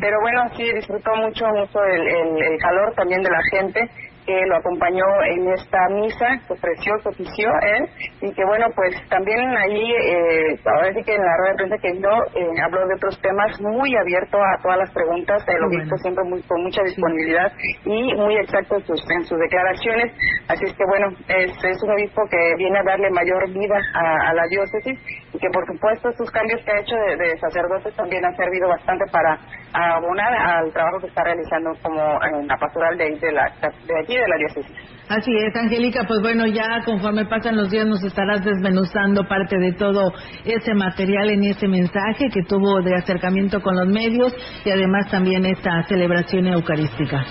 pero 0.00 0.20
bueno, 0.20 0.42
sí, 0.56 0.62
disfrutó 0.74 1.16
mucho, 1.16 1.44
mucho 1.48 1.82
el, 1.84 2.06
el 2.06 2.58
calor 2.60 2.94
también 2.94 3.22
de 3.22 3.30
la 3.30 3.42
gente 3.50 3.90
que 4.26 4.46
lo 4.46 4.56
acompañó 4.56 5.04
en 5.28 5.52
esta 5.52 5.88
misa 5.90 6.40
que 6.46 6.54
ofreció, 6.54 6.92
que 7.02 7.08
ofició 7.10 7.48
él, 7.60 7.88
y 8.22 8.32
que 8.32 8.44
bueno, 8.44 8.66
pues 8.74 8.96
también 9.08 9.40
ahí, 9.56 9.92
eh, 9.92 10.58
ahora 10.64 10.92
sí 10.94 11.02
que 11.04 11.14
en 11.14 11.22
la 11.22 11.36
rueda 11.36 11.52
de 11.52 11.56
prensa 11.56 11.78
que 11.78 11.92
dio, 11.92 12.10
eh, 12.34 12.60
habló 12.62 12.86
de 12.86 12.94
otros 12.94 13.20
temas 13.20 13.60
muy 13.60 13.94
abierto 13.96 14.38
a 14.38 14.62
todas 14.62 14.78
las 14.78 14.90
preguntas, 14.92 15.44
lo 15.46 15.68
visto 15.68 15.96
siempre 15.98 16.24
muy, 16.24 16.42
con 16.42 16.62
mucha 16.62 16.82
disponibilidad 16.82 17.52
y 17.84 18.14
muy 18.14 18.36
exacto 18.36 18.76
en 18.76 18.86
sus, 18.86 19.10
en 19.10 19.24
sus 19.24 19.38
declaraciones, 19.38 20.12
así 20.48 20.64
es 20.64 20.74
que 20.74 20.84
bueno, 20.86 21.08
es, 21.28 21.52
es 21.64 21.82
un 21.82 21.92
obispo 21.92 22.22
que 22.30 22.54
viene 22.56 22.78
a 22.78 22.84
darle 22.84 23.10
mayor 23.10 23.48
vida 23.50 23.78
a, 23.94 24.34
la 24.34 24.46
diócesis 24.48 24.98
y 25.32 25.38
que 25.38 25.48
por 25.52 25.66
supuesto 25.66 26.08
estos 26.08 26.30
cambios 26.30 26.60
que 26.64 26.72
ha 26.72 26.80
hecho 26.80 26.96
de, 26.96 27.38
sacerdotes 27.38 27.94
también 27.94 28.24
han 28.24 28.34
servido 28.36 28.68
bastante 28.68 29.04
para 29.12 29.38
abonar 29.72 30.32
al 30.34 30.72
trabajo 30.72 30.98
que 31.00 31.06
está 31.08 31.24
realizando 31.24 31.72
como 31.82 32.18
en 32.24 32.46
la 32.46 32.56
pastoral 32.56 32.96
de, 32.96 33.16
de, 33.16 33.32
la, 33.32 33.52
de 33.60 33.98
allí 33.98 34.13
de 34.20 34.28
la 34.28 34.36
diócesis. 34.36 34.94
Así 35.08 35.30
es, 35.36 35.54
Angélica, 35.54 36.04
pues 36.08 36.20
bueno, 36.22 36.46
ya 36.46 36.82
conforme 36.84 37.26
pasan 37.26 37.56
los 37.56 37.70
días 37.70 37.86
nos 37.86 38.02
estarás 38.02 38.42
desmenuzando 38.42 39.28
parte 39.28 39.58
de 39.58 39.72
todo 39.72 40.12
ese 40.46 40.72
material 40.72 41.28
en 41.28 41.44
ese 41.44 41.68
mensaje 41.68 42.30
que 42.32 42.42
tuvo 42.48 42.80
de 42.80 42.94
acercamiento 42.96 43.60
con 43.60 43.76
los 43.76 43.86
medios 43.86 44.34
y 44.64 44.70
además 44.70 45.10
también 45.10 45.44
esta 45.44 45.82
celebración 45.88 46.46
eucarística. 46.46 47.22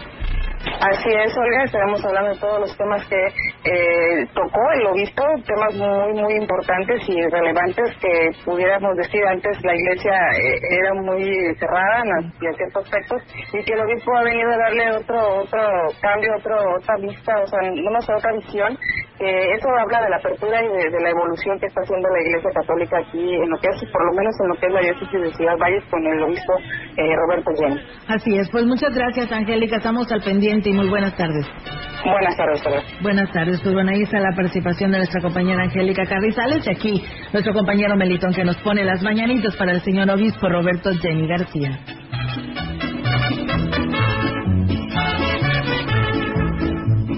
Así 0.64 1.10
es, 1.10 1.38
Olga, 1.38 1.64
estaremos 1.66 2.04
hablando 2.06 2.34
de 2.34 2.40
todos 2.40 2.60
los 2.62 2.78
temas 2.78 3.06
que 3.08 3.16
eh, 3.16 4.26
tocó 4.34 4.62
el 4.76 4.88
obispo, 4.88 5.24
temas 5.46 5.76
muy, 5.76 6.22
muy 6.22 6.34
importantes 6.36 7.02
y 7.08 7.22
relevantes 7.30 7.96
que 8.00 8.32
pudiéramos 8.46 8.96
decir 8.96 9.26
antes 9.26 9.58
la 9.64 9.76
iglesia 9.76 10.14
eh, 10.14 10.60
era 10.72 10.94
muy 10.94 11.56
cerrada 11.60 12.04
en, 12.04 12.26
en, 12.26 12.56
ciertos 12.56 12.86
aspectos 12.86 13.22
y 13.54 13.64
que 13.64 13.74
el 13.74 13.82
obispo 13.82 14.16
ha 14.16 14.24
venido 14.24 14.52
a 14.52 14.58
darle 14.58 14.92
otro, 14.92 15.42
otro 15.44 15.60
cambio, 16.02 16.32
otro, 16.38 16.56
otra 16.78 16.96
vista, 16.98 17.40
o 17.42 17.48
sea, 17.48 17.60
no 17.62 18.02
sé, 18.02 18.14
otra 18.14 18.32
visión 18.34 18.78
eso 19.24 19.70
habla 19.80 20.02
de 20.02 20.10
la 20.10 20.18
apertura 20.18 20.60
y 20.64 20.68
de, 20.68 21.00
la 21.00 21.10
evolución 21.10 21.60
que 21.60 21.68
está 21.68 21.82
haciendo 21.82 22.10
la 22.10 22.22
Iglesia 22.22 22.50
Católica 22.54 22.98
aquí, 22.98 23.36
en 23.36 23.50
lo 23.50 23.58
que 23.58 23.68
es, 23.70 23.92
por 23.92 24.04
lo 24.06 24.14
menos 24.14 24.36
en 24.42 24.48
lo 24.50 24.56
que 24.56 24.68
es 24.68 24.74
la 24.74 24.82
diócesis 24.82 25.22
de 25.22 25.34
Ciudad 25.34 25.58
Valles 25.58 25.84
con 25.90 26.06
el 26.06 26.24
obispo 26.24 26.54
eh, 26.98 27.16
Roberto 27.16 27.52
Jenny. 27.58 27.80
Así 28.08 28.36
es, 28.36 28.50
pues 28.52 28.66
muchas 28.66 28.94
gracias 28.94 29.32
Angélica, 29.32 29.78
estamos 29.78 30.12
al 30.12 30.22
pendiente 30.22 30.53
y 30.54 30.72
muy 30.74 30.88
buenas 30.88 31.16
tardes. 31.18 31.48
Buenas 32.06 32.38
tardes, 32.38 32.62
Buenas 33.02 33.32
tardes, 33.32 33.60
pues 33.62 33.74
bueno, 33.74 33.92
ahí 33.92 34.04
está 34.04 34.20
la 34.20 34.36
participación 34.36 34.92
de 34.92 34.98
nuestra 34.98 35.22
compañera 35.22 35.64
Angélica 35.64 36.06
Carrizales 36.06 36.68
y 36.68 36.70
aquí 36.70 37.04
nuestro 37.32 37.54
compañero 37.54 37.96
Melitón 37.96 38.34
que 38.34 38.44
nos 38.44 38.58
pone 38.58 38.84
las 38.84 39.02
mañanitas 39.02 39.56
para 39.56 39.72
el 39.72 39.82
señor 39.82 40.10
obispo 40.12 40.48
Roberto 40.50 40.92
Jenny 41.02 41.28
García. 41.28 41.80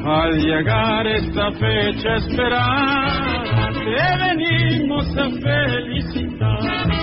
Al 0.05 0.37
llegar 0.37 1.07
esta 1.07 1.51
fecha 1.51 2.15
esperada, 2.17 3.71
te 3.73 4.35
venimos 4.35 5.17
a 5.17 5.29
felicitar, 5.29 6.94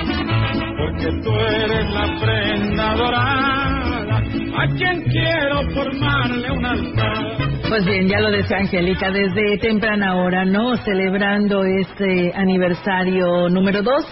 porque 0.78 1.20
tú 1.22 1.32
eres 1.34 1.90
la 1.92 2.20
prenda 2.20 2.94
dorada, 2.94 4.18
a 4.58 4.66
quien 4.76 5.02
quiero 5.04 5.62
formarle 5.74 6.50
un 6.50 6.64
altar. 6.64 7.36
Pues 7.68 7.84
bien, 7.86 8.08
ya 8.08 8.20
lo 8.20 8.30
decía 8.30 8.58
Angélica, 8.58 9.10
desde 9.10 9.58
temprana 9.58 10.16
hora, 10.16 10.44
¿no? 10.44 10.76
Celebrando 10.78 11.64
este 11.64 12.32
aniversario 12.34 13.48
número 13.48 13.82
dos 13.82 14.04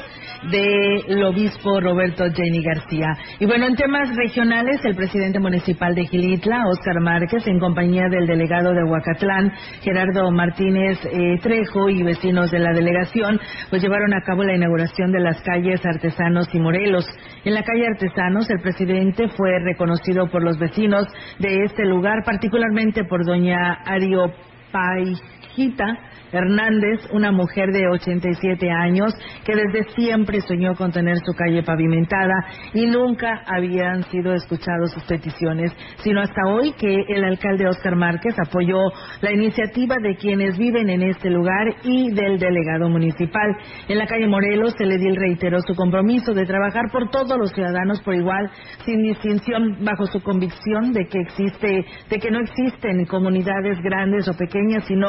del 0.50 1.22
obispo 1.24 1.80
Roberto 1.80 2.24
Jenny 2.32 2.62
García. 2.62 3.16
Y 3.38 3.46
bueno, 3.46 3.66
en 3.66 3.76
temas 3.76 4.14
regionales, 4.16 4.84
el 4.84 4.96
presidente 4.96 5.38
municipal 5.38 5.94
de 5.94 6.06
Gilitla, 6.06 6.64
Óscar 6.66 7.00
Márquez, 7.00 7.46
en 7.46 7.58
compañía 7.58 8.08
del 8.10 8.26
delegado 8.26 8.72
de 8.72 8.84
Huacatlán, 8.84 9.52
Gerardo 9.82 10.30
Martínez 10.30 10.98
eh, 11.04 11.38
Trejo 11.42 11.88
y 11.88 12.02
vecinos 12.02 12.50
de 12.50 12.58
la 12.58 12.72
delegación, 12.72 13.38
pues 13.68 13.82
llevaron 13.82 14.14
a 14.14 14.22
cabo 14.22 14.42
la 14.42 14.56
inauguración 14.56 15.12
de 15.12 15.20
las 15.20 15.40
calles 15.42 15.84
Artesanos 15.84 16.48
y 16.54 16.58
Morelos. 16.58 17.06
En 17.44 17.54
la 17.54 17.62
calle 17.62 17.86
Artesanos, 17.86 18.48
el 18.50 18.60
presidente 18.60 19.28
fue 19.28 19.58
reconocido 19.60 20.28
por 20.30 20.42
los 20.42 20.58
vecinos 20.58 21.06
de 21.38 21.64
este 21.64 21.84
lugar, 21.84 22.24
particularmente 22.24 23.04
por 23.04 23.24
doña 23.24 23.74
Ario 23.84 24.32
Paijita, 24.72 25.98
Hernández, 26.32 27.00
una 27.12 27.32
mujer 27.32 27.70
de 27.72 27.88
87 27.88 28.70
años 28.70 29.14
que 29.44 29.54
desde 29.54 29.90
siempre 29.94 30.40
soñó 30.40 30.74
con 30.74 30.92
tener 30.92 31.16
su 31.24 31.32
calle 31.34 31.62
pavimentada 31.62 32.34
y 32.72 32.86
nunca 32.86 33.42
habían 33.46 34.02
sido 34.04 34.32
escuchadas 34.32 34.92
sus 34.92 35.04
peticiones, 35.04 35.72
sino 36.02 36.20
hasta 36.20 36.46
hoy 36.46 36.72
que 36.72 37.04
el 37.08 37.24
alcalde 37.24 37.66
Oscar 37.66 37.96
Márquez 37.96 38.34
apoyó 38.38 38.78
la 39.20 39.32
iniciativa 39.32 39.96
de 40.02 40.16
quienes 40.16 40.56
viven 40.58 40.88
en 40.88 41.02
este 41.02 41.30
lugar 41.30 41.74
y 41.82 42.12
del 42.12 42.38
delegado 42.38 42.88
municipal. 42.88 43.56
En 43.88 43.98
la 43.98 44.06
calle 44.06 44.26
Morelos, 44.26 44.74
se 44.76 44.86
le 44.86 44.98
reiteró 45.14 45.60
su 45.62 45.74
compromiso 45.74 46.32
de 46.32 46.46
trabajar 46.46 46.84
por 46.92 47.10
todos 47.10 47.36
los 47.38 47.50
ciudadanos 47.52 48.00
por 48.02 48.14
igual, 48.14 48.50
sin 48.84 49.02
distinción, 49.02 49.84
bajo 49.84 50.06
su 50.06 50.22
convicción 50.22 50.92
de 50.92 51.06
que 51.06 51.20
existe, 51.20 51.84
de 52.08 52.18
que 52.18 52.30
no 52.30 52.40
existen 52.40 53.04
comunidades 53.06 53.78
grandes 53.82 54.28
o 54.28 54.36
pequeñas, 54.36 54.84
sino 54.86 55.08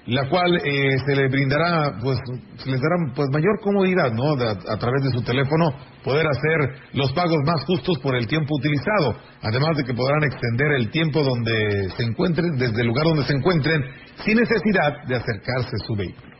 la 0.07 0.27
cual 0.27 0.55
eh, 0.57 0.97
se 1.05 1.15
le 1.15 1.29
brindará, 1.29 1.97
pues, 2.01 2.17
se 2.57 2.69
les 2.69 2.81
dará 2.81 3.13
pues 3.15 3.29
mayor 3.31 3.59
comodidad, 3.61 4.11
¿no? 4.11 4.33
a, 4.33 4.77
través 4.77 5.03
de 5.03 5.11
su 5.11 5.21
teléfono 5.23 5.73
poder 6.03 6.25
hacer 6.27 6.89
los 6.93 7.13
pagos 7.13 7.37
más 7.45 7.63
justos 7.65 7.99
por 7.99 8.15
el 8.15 8.27
tiempo 8.27 8.55
utilizado, 8.55 9.15
además 9.41 9.77
de 9.77 9.85
que 9.85 9.93
podrán 9.93 10.23
extender 10.23 10.71
el 10.79 10.89
tiempo 10.89 11.23
donde 11.23 11.89
se 11.95 12.03
encuentren, 12.03 12.57
desde 12.57 12.81
el 12.81 12.87
lugar 12.87 13.05
donde 13.05 13.23
se 13.23 13.33
encuentren, 13.33 13.81
sin 14.25 14.35
necesidad 14.35 14.91
de 15.07 15.15
acercarse 15.15 15.69
a 15.69 15.85
su 15.85 15.95
vehículo. 15.95 16.32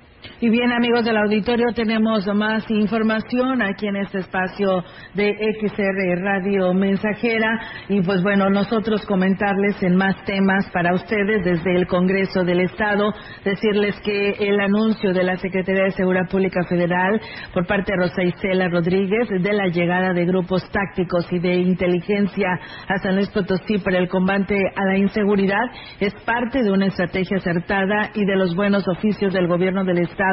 Y 0.44 0.50
bien, 0.50 0.74
amigos 0.74 1.06
del 1.06 1.16
auditorio, 1.16 1.68
tenemos 1.74 2.28
más 2.36 2.70
información 2.70 3.62
aquí 3.62 3.88
en 3.88 3.96
este 3.96 4.18
espacio 4.18 4.84
de 5.14 5.34
XR 5.62 6.22
Radio 6.22 6.74
Mensajera. 6.74 7.62
Y 7.88 8.02
pues 8.02 8.22
bueno, 8.22 8.50
nosotros 8.50 9.06
comentarles 9.06 9.82
en 9.82 9.96
más 9.96 10.22
temas 10.26 10.70
para 10.74 10.96
ustedes 10.96 11.46
desde 11.46 11.78
el 11.78 11.88
Congreso 11.88 12.44
del 12.44 12.60
Estado, 12.60 13.14
decirles 13.46 13.96
que 14.02 14.32
el 14.32 14.60
anuncio 14.60 15.14
de 15.14 15.24
la 15.24 15.38
Secretaría 15.38 15.86
de 15.86 15.91
Seguridad 15.91 16.28
Pública 16.30 16.60
Federal 16.68 17.22
por 17.54 17.66
parte 17.66 17.94
de 17.94 18.00
Rosa 18.00 18.24
Isela 18.24 18.68
Rodríguez 18.68 19.30
de 19.30 19.54
la 19.54 19.68
llegada 19.68 20.12
de 20.12 20.26
grupos 20.26 20.70
tácticos 20.72 21.26
y 21.32 21.39
de 21.39 21.56
inteligencia 21.56 22.60
a 22.89 22.98
San 22.98 23.16
Luis 23.16 23.30
Potosí 23.30 23.78
para 23.78 23.98
el 23.98 24.10
combate 24.10 24.58
a 24.76 24.86
la 24.88 24.98
inseguridad 24.98 25.72
es 26.02 26.14
parte 26.26 26.64
de 26.64 26.70
una 26.70 26.88
estrategia 26.88 27.38
acertada 27.38 28.12
y 28.14 28.26
de 28.26 28.36
los 28.36 28.54
buenos 28.58 28.86
oficios 28.89 29.32
del 29.32 29.48
gobierno 29.48 29.86
del 29.86 30.00
Estado 30.00 30.32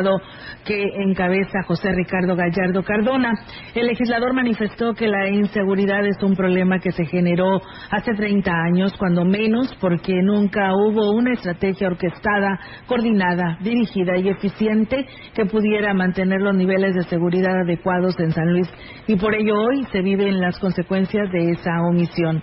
Que 0.65 0.83
encabeza 1.03 1.63
José 1.67 1.91
Ricardo 1.93 2.37
Gallardo 2.37 2.83
Cardona. 2.83 3.33
El 3.75 3.87
legislador 3.87 4.35
manifestó 4.35 4.95
que 4.95 5.09
la 5.09 5.29
inseguridad 5.29 6.05
es 6.07 6.23
un 6.23 6.37
problema 6.37 6.79
que 6.79 6.93
se 6.93 7.07
generó 7.07 7.61
hace 7.91 8.15
30 8.15 8.51
años, 8.51 8.93
cuando 8.99 9.25
menos 9.25 9.75
porque 9.81 10.15
nunca 10.23 10.75
hubo 10.75 11.13
una 11.13 11.33
estrategia 11.33 11.89
orquestada, 11.89 12.59
coordinada, 12.87 13.59
dirigida 13.61 14.17
y 14.19 14.29
eficiente 14.29 15.07
que 15.35 15.47
pudiera 15.47 15.95
mantener 15.95 16.41
los 16.41 16.55
niveles 16.55 16.95
de 16.95 17.05
seguridad 17.05 17.61
adecuados 17.61 18.19
en 18.21 18.33
San 18.33 18.53
Luis. 18.53 18.69
Y 19.07 19.17
por 19.17 19.35
ello 19.35 19.55
hoy 19.55 19.85
se 19.93 20.03
viven 20.03 20.41
las 20.41 20.59
consecuencias 20.59 21.31
de 21.33 21.53
esa 21.53 21.83
omisión. 21.83 22.43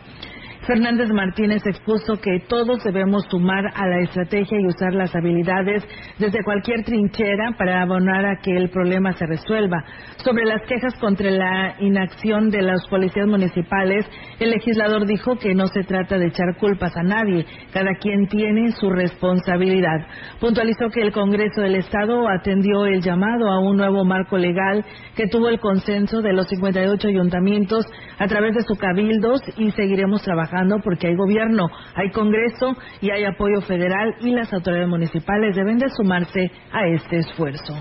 Fernández 0.68 1.08
Martínez 1.14 1.66
expuso 1.66 2.20
que 2.22 2.42
todos 2.50 2.84
debemos 2.84 3.24
sumar 3.32 3.64
a 3.74 3.88
la 3.88 4.02
estrategia 4.02 4.60
y 4.60 4.68
usar 4.68 4.94
las 4.94 5.16
habilidades 5.16 5.82
desde 6.20 6.44
cualquier 6.44 6.84
trinchera 6.84 7.54
para 7.58 7.84
abonar 7.84 8.26
a 8.26 8.42
que 8.42 8.52
el 8.52 8.70
problema 8.70 9.14
se 9.14 9.26
resuelva. 9.26 9.86
Sobre 10.18 10.44
las 10.44 10.62
quejas 10.64 10.94
contra 11.00 11.32
la 11.32 11.76
inacción 11.80 12.50
de 12.50 12.64
los 12.64 12.86
policías 12.90 13.28
municipales, 13.28 14.06
el 14.42 14.50
legislador 14.50 15.06
dijo 15.06 15.38
que 15.38 15.56
no 15.56 15.68
se 15.68 15.84
trata 15.84 16.18
de 16.18 16.28
echar 16.28 16.58
culpas 16.60 16.98
a 16.98 17.04
nadie, 17.04 17.46
cada 17.72 17.94
quien 18.02 18.28
tiene 18.28 18.74
su 18.74 18.90
responsabilidad. 18.90 20.06
Puntualizó 20.42 20.90
que 20.90 21.02
el 21.02 21.14
Congreso 21.14 21.62
del 21.62 21.76
Estado 21.76 22.28
atendió 22.28 22.86
el 22.88 23.02
llamado 23.02 23.50
a 23.50 23.62
un 23.62 23.78
nuevo 23.78 24.04
marco 24.04 24.38
legal 24.38 24.84
que 25.16 25.28
tuvo 25.28 25.48
el 25.48 25.62
consenso 25.62 26.22
de 26.22 26.34
los 26.34 26.50
58 26.50 27.08
ayuntamientos 27.08 27.86
a 28.20 28.28
través 28.28 28.54
de 28.54 28.64
sus 28.64 28.78
cabildos 28.78 29.40
y 29.56 29.72
seguiremos 29.72 30.22
trabajando 30.24 30.57
porque 30.84 31.08
hay 31.08 31.16
gobierno, 31.16 31.68
hay 31.96 32.12
Congreso 32.12 32.76
y 33.02 33.12
hay 33.12 33.26
apoyo 33.26 33.62
federal 33.62 34.16
y 34.22 34.32
las 34.32 34.52
autoridades 34.54 34.90
municipales 34.90 35.56
deben 35.56 35.78
de 35.78 35.90
sumarse 35.90 36.52
a 36.72 36.88
este 36.88 37.18
esfuerzo. 37.18 37.74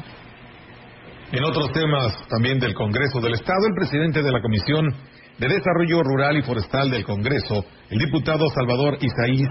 En 1.32 1.44
otros 1.44 1.72
temas 1.72 2.16
también 2.28 2.60
del 2.60 2.74
Congreso 2.74 3.20
del 3.20 3.34
Estado, 3.34 3.66
el 3.66 3.74
presidente 3.74 4.22
de 4.22 4.30
la 4.30 4.40
Comisión 4.40 4.94
de 5.38 5.48
Desarrollo 5.48 6.02
Rural 6.02 6.36
y 6.36 6.42
Forestal 6.42 6.90
del 6.90 7.04
Congreso, 7.04 7.64
el 7.90 7.98
diputado 7.98 8.48
Salvador 8.50 8.98
Isaís 9.00 9.48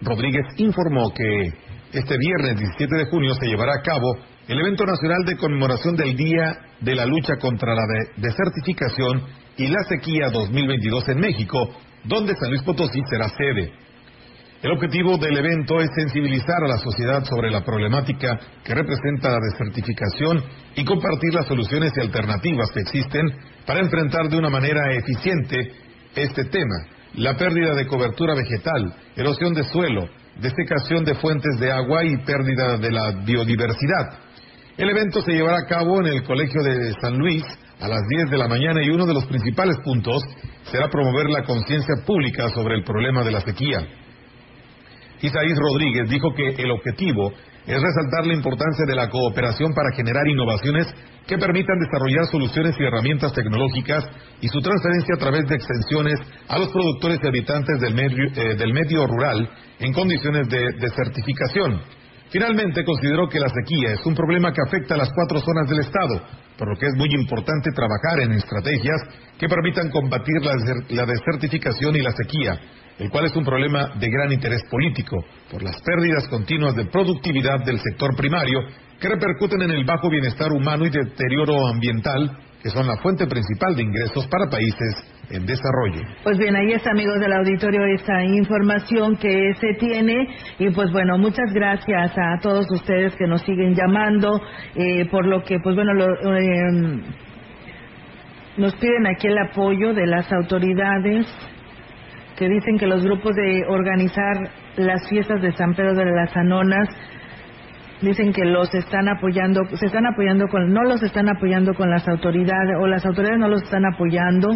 Rodríguez, 0.00 0.46
informó 0.58 1.12
que 1.12 1.52
este 1.92 2.16
viernes 2.18 2.58
17 2.58 2.96
de 2.96 3.10
junio 3.10 3.34
se 3.34 3.46
llevará 3.46 3.72
a 3.72 3.82
cabo 3.82 4.16
el 4.46 4.60
evento 4.60 4.84
nacional 4.84 5.24
de 5.26 5.36
conmemoración 5.36 5.96
del 5.96 6.16
Día 6.16 6.56
de 6.80 6.94
la 6.94 7.04
Lucha 7.04 7.34
contra 7.40 7.74
la 7.74 7.84
Desertificación 8.16 9.22
y 9.56 9.66
la 9.66 9.82
Sequía 9.88 10.30
2022 10.32 11.08
en 11.08 11.18
México, 11.18 11.68
donde 12.04 12.34
San 12.34 12.50
Luis 12.50 12.62
Potosí 12.62 13.00
será 13.10 13.28
sede. 13.28 13.72
El 14.60 14.72
objetivo 14.72 15.16
del 15.18 15.38
evento 15.38 15.80
es 15.80 15.88
sensibilizar 15.94 16.64
a 16.64 16.68
la 16.68 16.78
sociedad 16.78 17.24
sobre 17.24 17.48
la 17.48 17.64
problemática 17.64 18.40
que 18.64 18.74
representa 18.74 19.30
la 19.30 19.38
desertificación 19.52 20.42
y 20.74 20.84
compartir 20.84 21.32
las 21.32 21.46
soluciones 21.46 21.92
y 21.96 22.00
alternativas 22.00 22.72
que 22.72 22.80
existen 22.80 23.24
para 23.64 23.80
enfrentar 23.80 24.28
de 24.28 24.36
una 24.36 24.50
manera 24.50 24.92
eficiente 24.94 25.72
este 26.16 26.44
tema. 26.46 26.74
La 27.14 27.36
pérdida 27.36 27.74
de 27.74 27.86
cobertura 27.86 28.34
vegetal, 28.34 28.94
erosión 29.14 29.54
de 29.54 29.62
suelo, 29.62 30.08
desecación 30.40 31.04
de 31.04 31.14
fuentes 31.14 31.58
de 31.60 31.70
agua 31.70 32.04
y 32.04 32.16
pérdida 32.24 32.78
de 32.78 32.90
la 32.90 33.12
biodiversidad. 33.24 34.27
El 34.78 34.90
evento 34.90 35.20
se 35.22 35.32
llevará 35.32 35.58
a 35.58 35.66
cabo 35.66 35.98
en 35.98 36.06
el 36.06 36.22
Colegio 36.22 36.62
de 36.62 36.94
San 37.02 37.18
Luis 37.18 37.42
a 37.80 37.88
las 37.88 38.00
10 38.16 38.30
de 38.30 38.38
la 38.38 38.46
mañana 38.46 38.80
y 38.80 38.90
uno 38.90 39.06
de 39.06 39.14
los 39.14 39.26
principales 39.26 39.76
puntos 39.82 40.22
será 40.70 40.88
promover 40.88 41.28
la 41.30 41.42
conciencia 41.42 41.96
pública 42.06 42.48
sobre 42.50 42.76
el 42.76 42.84
problema 42.84 43.24
de 43.24 43.32
la 43.32 43.40
sequía. 43.40 43.80
Isaís 45.20 45.58
Rodríguez 45.58 46.08
dijo 46.08 46.32
que 46.32 46.62
el 46.62 46.70
objetivo 46.70 47.32
es 47.66 47.74
resaltar 47.74 48.24
la 48.24 48.34
importancia 48.34 48.84
de 48.86 48.94
la 48.94 49.10
cooperación 49.10 49.74
para 49.74 49.96
generar 49.96 50.28
innovaciones 50.28 50.86
que 51.26 51.38
permitan 51.38 51.80
desarrollar 51.80 52.26
soluciones 52.26 52.76
y 52.78 52.84
herramientas 52.84 53.32
tecnológicas 53.32 54.04
y 54.40 54.46
su 54.46 54.60
transferencia 54.60 55.16
a 55.16 55.18
través 55.18 55.44
de 55.48 55.56
extensiones 55.56 56.20
a 56.46 56.56
los 56.56 56.68
productores 56.68 57.18
y 57.20 57.26
habitantes 57.26 57.80
del 57.80 57.94
medio, 57.94 58.28
eh, 58.32 58.54
del 58.54 58.72
medio 58.72 59.08
rural 59.08 59.50
en 59.80 59.92
condiciones 59.92 60.48
de 60.48 60.62
desertificación. 60.78 61.97
Finalmente, 62.30 62.84
consideró 62.84 63.28
que 63.28 63.40
la 63.40 63.48
sequía 63.48 63.92
es 63.92 64.04
un 64.04 64.14
problema 64.14 64.52
que 64.52 64.60
afecta 64.66 64.94
a 64.94 64.98
las 64.98 65.10
cuatro 65.14 65.40
zonas 65.40 65.68
del 65.68 65.80
Estado, 65.80 66.20
por 66.58 66.68
lo 66.68 66.76
que 66.76 66.86
es 66.86 66.94
muy 66.96 67.08
importante 67.14 67.70
trabajar 67.72 68.20
en 68.20 68.32
estrategias 68.32 69.00
que 69.38 69.48
permitan 69.48 69.90
combatir 69.90 70.34
la, 70.90 71.06
desertificación 71.06 71.96
y 71.96 72.02
la 72.02 72.12
sequía, 72.12 72.58
el 72.98 73.10
cual 73.10 73.26
es 73.26 73.36
un 73.36 73.44
problema 73.44 73.94
de 73.94 74.10
gran 74.10 74.32
interés 74.32 74.62
político, 74.70 75.16
por 75.50 75.62
las 75.62 75.80
pérdidas 75.80 76.28
continuas 76.28 76.74
de 76.74 76.86
productividad 76.86 77.64
del 77.64 77.78
sector 77.78 78.14
primario 78.14 78.60
que 79.00 79.08
repercuten 79.08 79.62
en 79.62 79.70
el 79.70 79.84
bajo 79.84 80.10
bienestar 80.10 80.52
humano 80.52 80.84
y 80.84 80.90
deterioro 80.90 81.66
ambiental 81.66 82.36
que 82.68 82.74
son 82.74 82.86
la 82.86 82.96
fuente 82.98 83.26
principal 83.26 83.74
de 83.74 83.82
ingresos 83.82 84.26
para 84.26 84.50
países 84.50 84.94
en 85.30 85.46
desarrollo. 85.46 86.02
Pues 86.22 86.36
bien, 86.36 86.54
ahí 86.54 86.72
está, 86.72 86.90
amigos 86.90 87.18
del 87.18 87.32
auditorio, 87.32 87.82
esta 87.94 88.22
información 88.22 89.16
que 89.16 89.54
se 89.54 89.74
tiene. 89.78 90.28
Y 90.58 90.70
pues 90.70 90.92
bueno, 90.92 91.16
muchas 91.16 91.52
gracias 91.54 92.12
a 92.16 92.38
todos 92.42 92.66
ustedes 92.70 93.14
que 93.16 93.26
nos 93.26 93.40
siguen 93.42 93.74
llamando, 93.74 94.40
eh, 94.74 95.06
por 95.10 95.26
lo 95.26 95.42
que, 95.42 95.58
pues 95.60 95.76
bueno, 95.76 95.92
eh, 95.94 97.02
nos 98.58 98.74
piden 98.74 99.06
aquí 99.06 99.28
el 99.28 99.38
apoyo 99.38 99.94
de 99.94 100.06
las 100.06 100.30
autoridades 100.30 101.26
que 102.36 102.48
dicen 102.48 102.78
que 102.78 102.86
los 102.86 103.02
grupos 103.02 103.34
de 103.34 103.64
organizar 103.66 104.50
las 104.76 105.08
fiestas 105.08 105.40
de 105.40 105.52
San 105.52 105.74
Pedro 105.74 105.94
de 105.94 106.04
las 106.04 106.36
Anonas 106.36 106.88
dicen 108.00 108.32
que 108.32 108.44
los 108.44 108.72
están 108.74 109.08
apoyando, 109.08 109.64
se 109.74 109.86
están 109.86 110.06
apoyando 110.06 110.46
con, 110.48 110.72
no 110.72 110.82
los 110.84 111.02
están 111.02 111.28
apoyando 111.28 111.74
con 111.74 111.90
las 111.90 112.06
autoridades 112.08 112.76
o 112.80 112.86
las 112.86 113.04
autoridades 113.04 113.40
no 113.40 113.48
los 113.48 113.62
están 113.62 113.84
apoyando, 113.86 114.50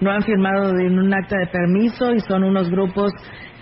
no 0.00 0.10
han 0.10 0.22
firmado 0.22 0.78
en 0.78 0.98
un 0.98 1.12
acta 1.14 1.38
de 1.38 1.46
permiso 1.46 2.12
y 2.12 2.20
son 2.20 2.44
unos 2.44 2.70
grupos 2.70 3.12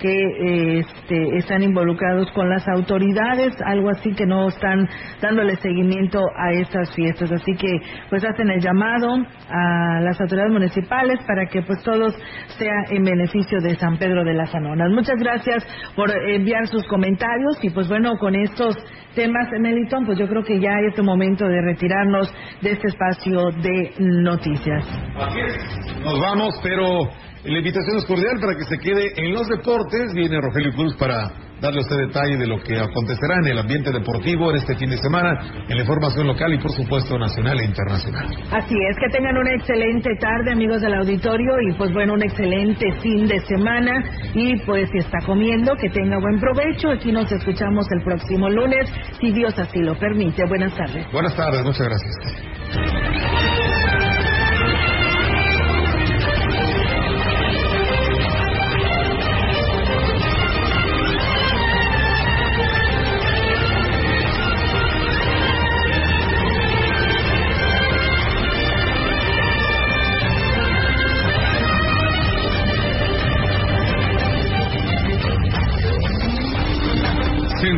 que 0.03 0.79
este, 0.81 1.37
están 1.37 1.63
involucrados 1.63 2.31
con 2.33 2.51
las 2.51 2.67
autoridades, 2.69 3.55
algo 3.65 3.89
así 3.91 4.13
que 4.15 4.27
no 4.27 4.49
están 4.49 4.89
dándole 5.21 5.57
seguimiento 5.57 6.19
a 6.37 6.53
estas 6.53 6.93
fiestas. 6.95 7.31
Así 7.31 7.55
que 7.55 7.69
pues 8.11 8.25
hacen 8.25 8.51
el 8.51 8.61
llamado 8.61 9.15
a 9.49 10.01
las 10.01 10.21
autoridades 10.21 10.53
municipales 10.53 11.21
para 11.27 11.47
que 11.47 11.63
pues 11.63 11.81
todos 11.85 12.15
sea 12.59 12.85
en 12.91 13.05
beneficio 13.05 13.61
de 13.61 13.77
San 13.77 13.97
Pedro 13.97 14.25
de 14.25 14.35
las 14.35 14.53
Anonas. 14.55 14.91
Muchas 14.91 15.19
gracias 15.21 15.65
por 15.95 16.11
enviar 16.11 16.67
sus 16.67 16.85
comentarios 16.89 17.63
y 17.63 17.71
pues 17.71 17.89
bueno, 17.89 18.17
con 18.19 18.35
estos 18.35 18.77
temas, 19.15 19.49
Melitón, 19.61 20.05
pues 20.05 20.19
yo 20.19 20.27
creo 20.27 20.43
que 20.43 20.59
ya 20.59 20.73
es 20.89 20.99
el 20.99 21.05
momento 21.05 21.47
de 21.47 21.61
retirarnos 21.61 22.33
de 22.61 22.73
este 22.73 22.89
espacio 22.89 23.51
de 23.63 23.93
noticias. 23.99 24.85
Vamos, 26.23 26.55
pero 26.63 27.11
la 27.45 27.59
invitación 27.59 27.99
es 27.99 28.05
cordial 28.07 28.39
para 28.41 28.57
que 28.57 28.65
se 28.65 28.79
quede 28.79 29.13
en 29.17 29.35
los 29.35 29.49
deportes. 29.49 30.15
Viene 30.15 30.41
Rogelio 30.41 30.73
Cruz 30.73 30.97
para 30.97 31.33
darle 31.61 31.79
a 31.79 31.83
usted 31.83 31.97
detalle 31.97 32.37
de 32.37 32.47
lo 32.47 32.61
que 32.61 32.79
acontecerá 32.79 33.37
en 33.41 33.47
el 33.47 33.59
ambiente 33.59 33.93
deportivo 33.93 34.51
en 34.51 34.57
este 34.57 34.75
fin 34.77 34.91
de 34.91 34.99
semana, 34.99 35.39
en 35.69 35.77
la 35.77 35.83
información 35.83 36.27
local 36.27 36.53
y 36.53 36.59
por 36.59 36.73
supuesto 36.73 37.17
nacional 37.19 37.61
e 37.61 37.65
internacional. 37.65 38.27
Así 38.51 38.75
es, 38.91 38.97
que 38.99 39.09
tengan 39.17 39.37
una 39.39 39.55
excelente 39.55 40.11
tarde 40.21 40.53
amigos 40.53 40.81
del 40.83 40.95
auditorio 40.95 41.61
y 41.61 41.73
pues 41.75 41.93
bueno, 41.93 42.15
un 42.15 42.23
excelente 42.23 42.93
fin 43.01 43.29
de 43.29 43.41
semana 43.47 44.03
y 44.35 44.57
pues 44.65 44.89
si 44.91 44.99
está 44.99 45.19
comiendo, 45.25 45.77
que 45.77 45.89
tenga 45.91 46.19
buen 46.19 46.41
provecho. 46.41 46.91
Aquí 46.91 47.13
nos 47.13 47.31
escuchamos 47.31 47.87
el 47.93 48.03
próximo 48.03 48.51
lunes, 48.51 48.93
si 49.21 49.33
Dios 49.33 49.57
así 49.57 49.79
lo 49.81 49.97
permite. 49.97 50.45
Buenas 50.47 50.75
tardes. 50.77 51.07
Buenas 51.13 51.37
tardes, 51.37 51.63
muchas 51.63 51.89
gracias. 51.89 52.17